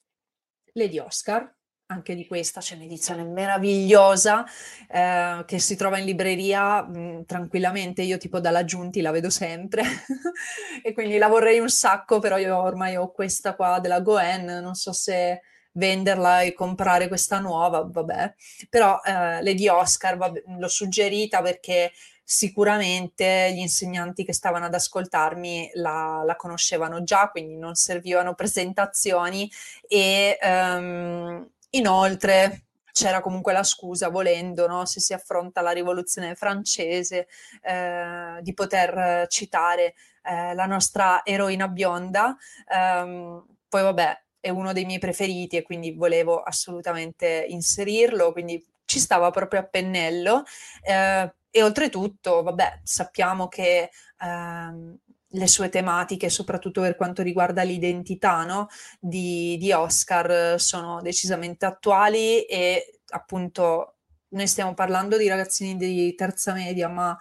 [0.73, 1.55] Lady Oscar
[1.91, 4.45] anche di questa c'è un'edizione meravigliosa
[4.89, 8.01] eh, che si trova in libreria mh, mm, tranquillamente.
[8.03, 9.83] Io tipo dalla Giunti la vedo sempre
[10.83, 14.75] e quindi la vorrei un sacco, però io ormai ho questa qua della Goen, non
[14.75, 15.41] so se
[15.73, 18.35] venderla e comprare questa nuova, vabbè.
[18.69, 21.91] Però eh, Lady Oscar vabbè, l'ho suggerita perché
[22.23, 29.49] sicuramente gli insegnanti che stavano ad ascoltarmi la, la conoscevano già, quindi non servivano presentazioni
[29.87, 30.37] e...
[30.43, 34.85] Um, Inoltre c'era comunque la scusa, volendo, no?
[34.85, 37.27] se si affronta la rivoluzione francese,
[37.61, 39.93] eh, di poter citare
[40.23, 42.35] eh, la nostra eroina bionda.
[42.73, 48.99] Um, poi vabbè, è uno dei miei preferiti e quindi volevo assolutamente inserirlo, quindi ci
[48.99, 50.43] stava proprio a pennello.
[50.81, 53.89] Eh, e oltretutto, vabbè, sappiamo che
[54.19, 54.97] ehm,
[55.33, 58.67] le sue tematiche, soprattutto per quanto riguarda l'identità no?
[58.99, 63.95] di, di, Oscar, sono decisamente attuali e appunto
[64.29, 67.17] noi stiamo parlando di ragazzini di terza media, ma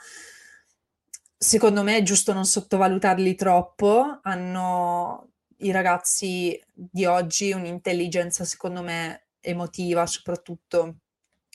[1.37, 4.21] secondo me è giusto non sottovalutarli troppo.
[4.23, 10.97] Hanno i ragazzi di oggi un'intelligenza, secondo me, emotiva, soprattutto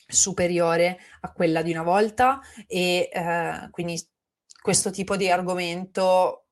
[0.06, 3.98] superiore a quella di una volta e eh, quindi
[4.60, 6.43] questo tipo di argomento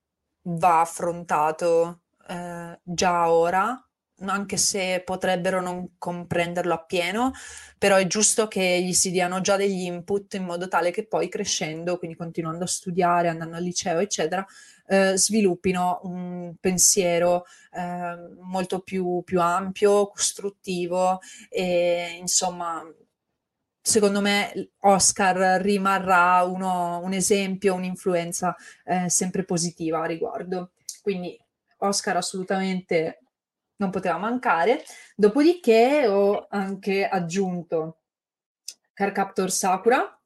[0.43, 3.87] va affrontato eh, già ora,
[4.25, 7.33] anche se potrebbero non comprenderlo appieno,
[7.79, 11.29] però è giusto che gli si diano già degli input in modo tale che poi
[11.29, 14.47] crescendo, quindi continuando a studiare, andando al liceo, eccetera,
[14.87, 22.83] eh, sviluppino un pensiero eh, molto più, più ampio, costruttivo e insomma
[23.83, 28.55] secondo me Oscar rimarrà uno, un esempio, un'influenza
[28.85, 30.71] eh, sempre positiva a riguardo.
[31.03, 31.39] Quindi
[31.79, 33.19] Oscar assolutamente
[33.77, 34.85] non poteva mancare.
[35.17, 37.99] Dopodiché ho anche aggiunto
[38.93, 40.21] Carcaptor Sakura,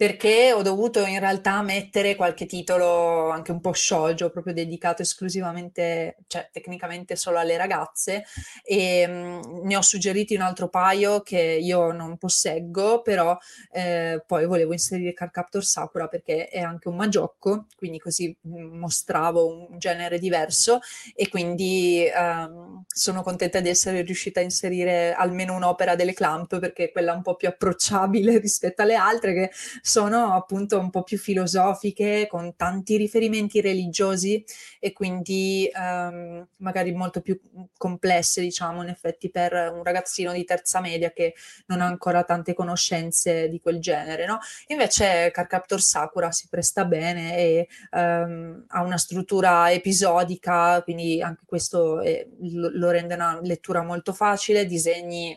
[0.00, 6.16] perché ho dovuto in realtà mettere qualche titolo anche un po' sciogio, proprio dedicato esclusivamente,
[6.26, 8.24] cioè tecnicamente solo alle ragazze.
[8.64, 13.36] E mh, ne ho suggeriti un altro paio che io non posseggo, però
[13.72, 19.68] eh, poi volevo inserire Car Captor Sakura perché è anche un magiocco, quindi così mostravo
[19.68, 20.78] un genere diverso
[21.14, 26.84] e quindi ehm, sono contenta di essere riuscita a inserire almeno un'opera delle Clamp perché
[26.84, 29.50] è quella un po' più approcciabile rispetto alle altre che
[29.90, 34.44] sono appunto un po' più filosofiche, con tanti riferimenti religiosi
[34.78, 37.40] e quindi um, magari molto più
[37.76, 41.34] complesse, diciamo, in effetti per un ragazzino di terza media che
[41.66, 44.38] non ha ancora tante conoscenze di quel genere, no?
[44.68, 52.00] Invece Carcaptor Sakura si presta bene e um, ha una struttura episodica, quindi anche questo
[52.00, 55.36] è, lo, lo rende una lettura molto facile, disegni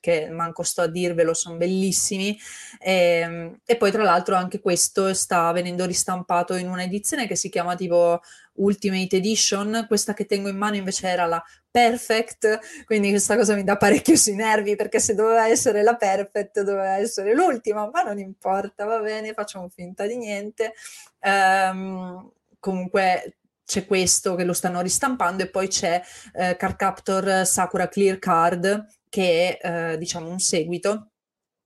[0.00, 2.38] che manco sto a dirvelo, sono bellissimi.
[2.78, 7.48] E, ehm, e, poi tra l'altro anche questo sta venendo ristampato in un'edizione che si
[7.48, 8.20] chiama tipo
[8.54, 13.62] Ultimate Edition, questa che tengo in mano invece era la Perfect, quindi questa cosa mi
[13.62, 18.18] dà parecchio sui nervi perché se doveva essere la Perfect doveva essere l'ultima, ma non
[18.18, 20.74] importa, va bene, facciamo finta di niente.
[21.20, 23.38] Um, comunque
[23.68, 26.00] c'è questo che lo stanno ristampando e poi c'è
[26.32, 31.10] eh, Card Captor Sakura Clear Card che è eh, diciamo un seguito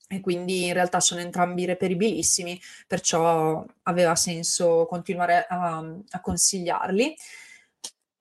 [0.09, 7.17] e quindi in realtà sono entrambi reperibilissimi, perciò aveva senso continuare a, a consigliarli.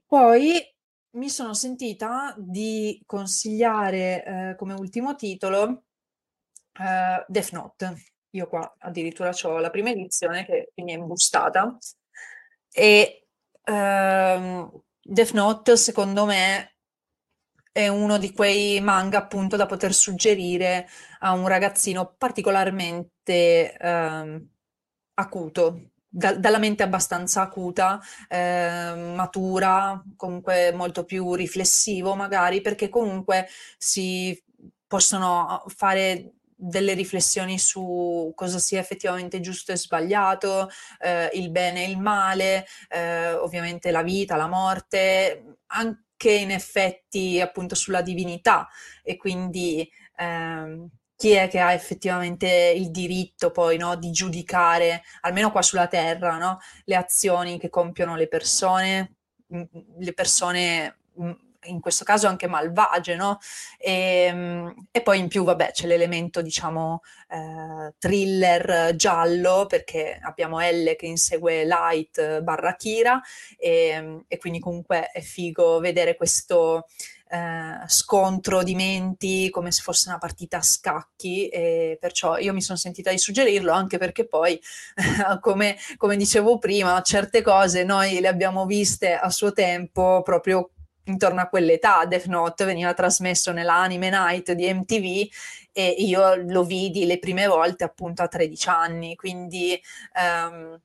[0.06, 0.62] Poi
[1.12, 5.84] mi sono sentita di consigliare eh, come ultimo titolo
[6.80, 7.96] eh, Death Note.
[8.32, 11.78] Io qua addirittura ho la prima edizione che mi è imbustata
[12.72, 13.28] e
[13.66, 16.76] ehm, Death Note secondo me
[17.72, 20.88] è uno di quei manga appunto da poter suggerire
[21.20, 24.50] a un ragazzino particolarmente ehm,
[25.16, 33.48] acuto, da, dalla mente abbastanza acuta, eh, matura, comunque molto più riflessivo magari, perché comunque
[33.78, 34.38] si
[34.86, 40.70] possono fare delle riflessioni su cosa sia effettivamente giusto e sbagliato,
[41.00, 47.40] eh, il bene e il male, eh, ovviamente la vita, la morte, anche in effetti
[47.42, 48.68] appunto sulla divinità.
[49.02, 55.52] E quindi ehm, chi è che ha effettivamente il diritto poi no, di giudicare, almeno
[55.52, 59.16] qua sulla Terra, no, le azioni che compiono le persone,
[59.48, 60.98] le persone
[61.66, 63.40] in questo caso anche malvagie, no?
[63.78, 70.60] E, ehm, e, poi in più, vabbè, c'è l'elemento, diciamo, eh, thriller giallo, perché abbiamo
[70.60, 73.22] L che insegue Light barra Kira,
[73.58, 76.86] e, e quindi comunque è figo vedere questo
[77.34, 82.62] eh, scontro di menti come se fosse una partita a scacchi e perciò io mi
[82.62, 84.60] sono sentita di suggerirlo anche perché poi
[85.40, 90.72] come, come dicevo prima certe cose noi le abbiamo viste a suo tempo proprio
[91.06, 95.28] intorno a quell'età Death Note veniva trasmesso nell'anime night di MTV
[95.72, 99.80] e io lo vidi le prime volte appunto a 13 anni quindi
[100.16, 100.80] um,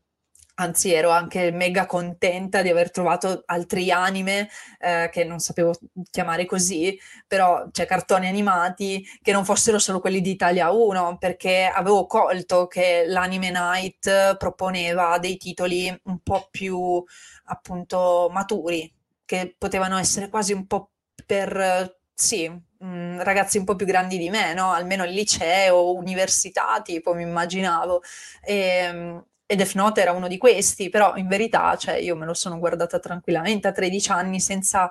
[0.58, 4.48] Anzi, ero anche mega contenta di aver trovato altri anime
[4.78, 5.72] eh, che non sapevo
[6.10, 11.66] chiamare così, però cioè cartoni animati che non fossero solo quelli di Italia 1, perché
[11.66, 17.04] avevo colto che l'Anime Night proponeva dei titoli un po' più
[17.44, 18.90] appunto maturi,
[19.26, 20.92] che potevano essere quasi un po'
[21.26, 22.48] per sì,
[22.82, 24.72] mm, ragazzi un po' più grandi di me, no?
[24.72, 28.02] Almeno il liceo, università, tipo, mi immaginavo.
[28.42, 32.24] E, ehm, e Death Note era uno di questi, però in verità, cioè, io me
[32.26, 34.90] lo sono guardata tranquillamente a 13 anni senza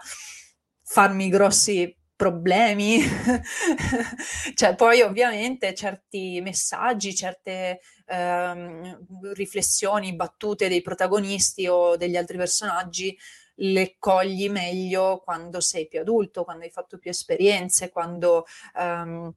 [0.84, 3.02] farmi grossi problemi.
[4.54, 13.18] cioè, poi ovviamente certi messaggi, certe ehm, riflessioni, battute dei protagonisti o degli altri personaggi
[13.56, 18.46] le cogli meglio quando sei più adulto, quando hai fatto più esperienze, quando
[18.78, 19.34] ehm,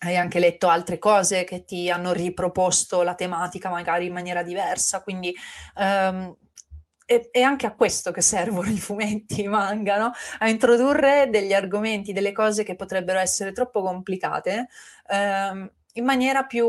[0.00, 5.02] hai anche letto altre cose che ti hanno riproposto la tematica magari in maniera diversa,
[5.02, 5.34] quindi
[5.76, 6.36] um,
[7.06, 10.12] è, è, anche a questo che servono i fumetti, i manga, no?
[10.38, 14.68] a introdurre degli argomenti, delle cose che potrebbero essere troppo complicate
[15.08, 16.66] um, in maniera più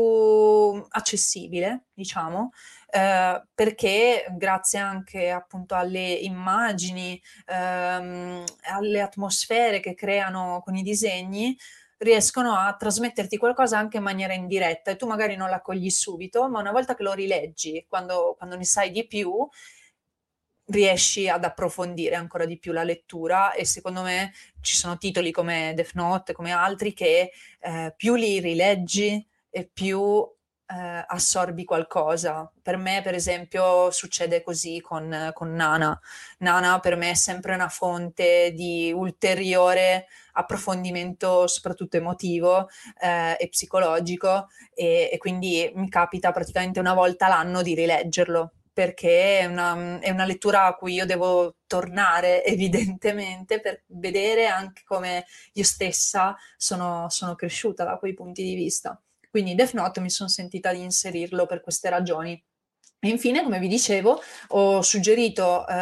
[0.88, 2.52] accessibile, diciamo.
[2.96, 11.54] Uh, perché grazie anche appunto alle immagini, um, alle atmosfere che creano con i disegni,
[11.98, 16.48] riescono a trasmetterti qualcosa anche in maniera indiretta e tu magari non la cogli subito,
[16.48, 19.46] ma una volta che lo rileggi, quando, quando ne sai di più,
[20.68, 25.72] riesci ad approfondire ancora di più la lettura e secondo me ci sono titoli come
[25.74, 27.30] Death Note, come altri che
[27.60, 30.26] eh, più li rileggi e più
[30.68, 32.50] eh, assorbi qualcosa.
[32.62, 35.98] Per me, per esempio, succede così con, con, Nana.
[36.38, 42.68] Nana per me è sempre una fonte di ulteriore approfondimento, soprattutto emotivo
[43.00, 48.52] eh, e psicologico, e, e, quindi mi capita praticamente una volta l'anno di rileggerlo.
[48.76, 54.82] Perché è una, è una lettura a cui io devo tornare evidentemente per vedere anche
[54.84, 59.00] come io stessa sono, sono cresciuta da quei punti di vista.
[59.36, 62.42] Quindi Death Note mi sono sentita di inserirlo per queste ragioni.
[62.98, 64.18] E infine, come vi dicevo,
[64.48, 65.74] ho suggerito eh,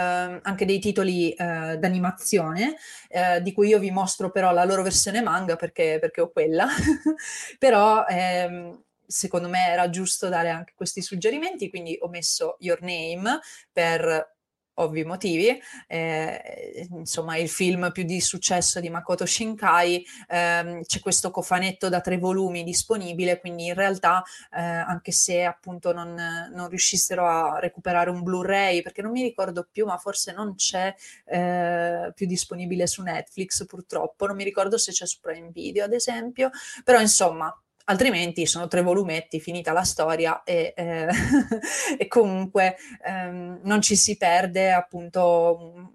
[0.43, 2.75] anche dei titoli eh, d'animazione,
[3.09, 6.67] eh, di cui io vi mostro però la loro versione manga perché, perché ho quella,
[7.57, 13.39] però ehm, secondo me era giusto dare anche questi suggerimenti, quindi ho messo Your Name
[13.71, 14.34] per
[14.75, 15.59] ovvi motivi.
[15.87, 22.01] Eh, insomma, il film più di successo di Makoto Shinkai, ehm, c'è questo cofanetto da
[22.01, 24.22] tre volumi disponibile, quindi in realtà,
[24.53, 26.14] eh, anche se appunto non,
[26.53, 30.95] non, riuscissero a recuperare un Blu-ray, perché non mi ricordo più, ma forse non c'è
[31.27, 35.93] eh, più disponibile su Netflix purtroppo, non mi ricordo se c'è su Prime Video ad
[35.93, 36.51] esempio,
[36.83, 37.55] però insomma
[37.85, 41.09] altrimenti sono tre volumetti, finita la storia e, eh,
[41.99, 45.93] e comunque ehm, non ci si perde appunto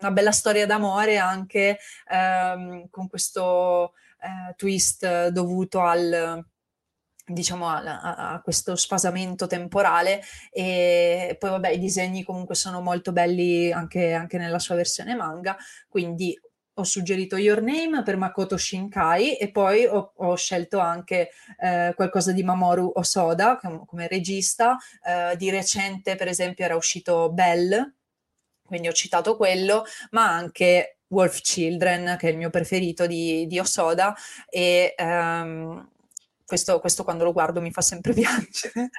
[0.00, 1.78] una bella storia d'amore anche
[2.10, 6.44] ehm, con questo eh, twist dovuto al
[7.24, 10.20] diciamo a, a, questo spasamento temporale.
[10.50, 15.56] E poi vabbè i disegni comunque sono molto belli anche, anche nella sua versione manga
[15.88, 16.38] quindi
[16.74, 22.32] ho suggerito Your Name per Makoto Shinkai e poi ho, ho scelto anche eh, qualcosa
[22.32, 24.78] di Mamoru Osoda come, come regista.
[25.04, 27.94] Eh, di recente, per esempio, era uscito Bell,
[28.64, 33.58] quindi ho citato quello, ma anche Wolf Children, che è il mio preferito di, di
[33.58, 34.14] Osoda,
[34.48, 35.88] e ehm,
[36.46, 38.90] questo, questo, quando lo guardo mi fa sempre piangere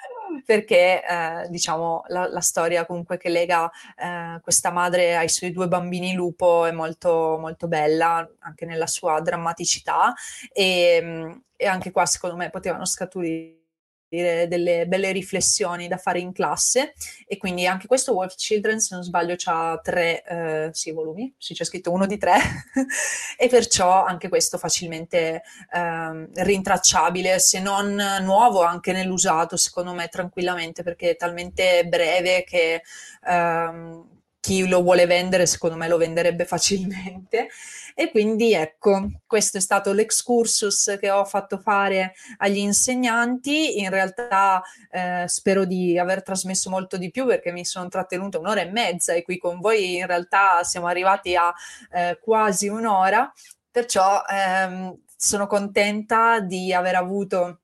[0.45, 5.67] perché eh, diciamo la, la, storia comunque che lega eh, questa madre ai suoi due
[5.67, 10.13] bambini lupo è molto, molto bella anche nella sua drammaticità.
[10.51, 13.62] E, e anche qua secondo me potevano scaturire
[14.47, 16.93] delle belle riflessioni da fare in classe.
[17.28, 21.53] E quindi anche questo Wolf Children se non sbaglio ha tre eh, sì, volumi, sì
[21.53, 22.36] c'è scritto uno di tre.
[23.36, 30.84] E perciò anche questo facilmente eh, rintracciabile se non nuovo anche nell'usato secondo me tranquillamente
[30.84, 32.84] perché è talmente breve che
[33.26, 34.12] ehm,
[34.43, 37.47] chi lo vuole vendere secondo me lo venderebbe facilmente.
[37.95, 43.79] E quindi ecco questo è stato l'excursus che ho fatto fare agli insegnanti.
[43.79, 48.61] In realtà eh, spero di aver trasmesso molto di più perché mi sono trattenuta un'ora
[48.61, 51.53] e mezza e qui con voi in realtà siamo arrivati a
[51.91, 53.31] eh, quasi un'ora.
[53.69, 57.59] Perciò ehm, sono contenta di aver avuto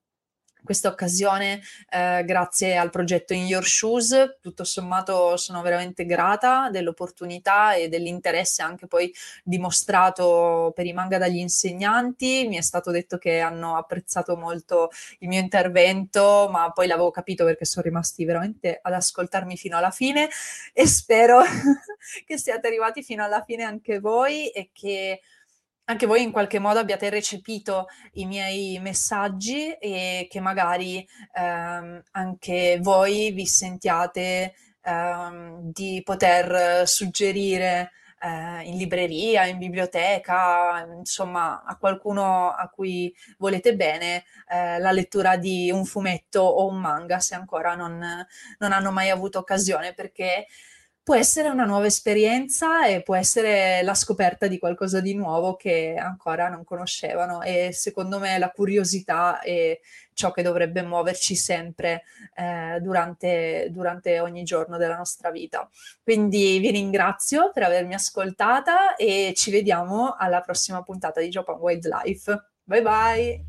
[0.64, 4.38] questa occasione eh, grazie al progetto In Your Shoes.
[4.42, 11.38] Tutto sommato sono veramente grata dell'opportunità e dell'interesse anche poi dimostrato per i manga dagli
[11.38, 12.48] insegnanti.
[12.48, 14.90] Mi è stato detto che hanno apprezzato molto
[15.20, 19.92] il mio intervento, ma poi l'avevo capito perché sono rimasti veramente ad ascoltarmi fino alla
[19.92, 20.30] fine
[20.74, 21.42] e spero
[22.26, 25.22] che siate arrivati fino alla fine anche voi e che
[25.90, 32.78] anche voi in qualche modo abbiate recepito i miei messaggi e che magari ehm, anche
[32.80, 42.52] voi vi sentiate ehm, di poter suggerire eh, in libreria, in biblioteca, insomma a qualcuno
[42.52, 47.74] a cui volete bene eh, la lettura di un fumetto o un manga se ancora
[47.74, 48.00] non,
[48.60, 50.46] non hanno mai avuto occasione perché
[51.04, 55.96] può essere una nuova esperienza e può essere la scoperta di qualcosa di nuovo che
[55.98, 59.80] ancora non conoscevano e secondo me la curiosità è
[60.14, 62.04] ciò che dovrebbe muoverci sempre
[62.36, 65.68] eh, durante, durante ogni giorno della nostra vita.
[66.04, 72.50] Quindi vi ringrazio per avermi ascoltata e ci vediamo alla prossima puntata di Japan Wildlife.
[72.64, 73.49] Bye bye!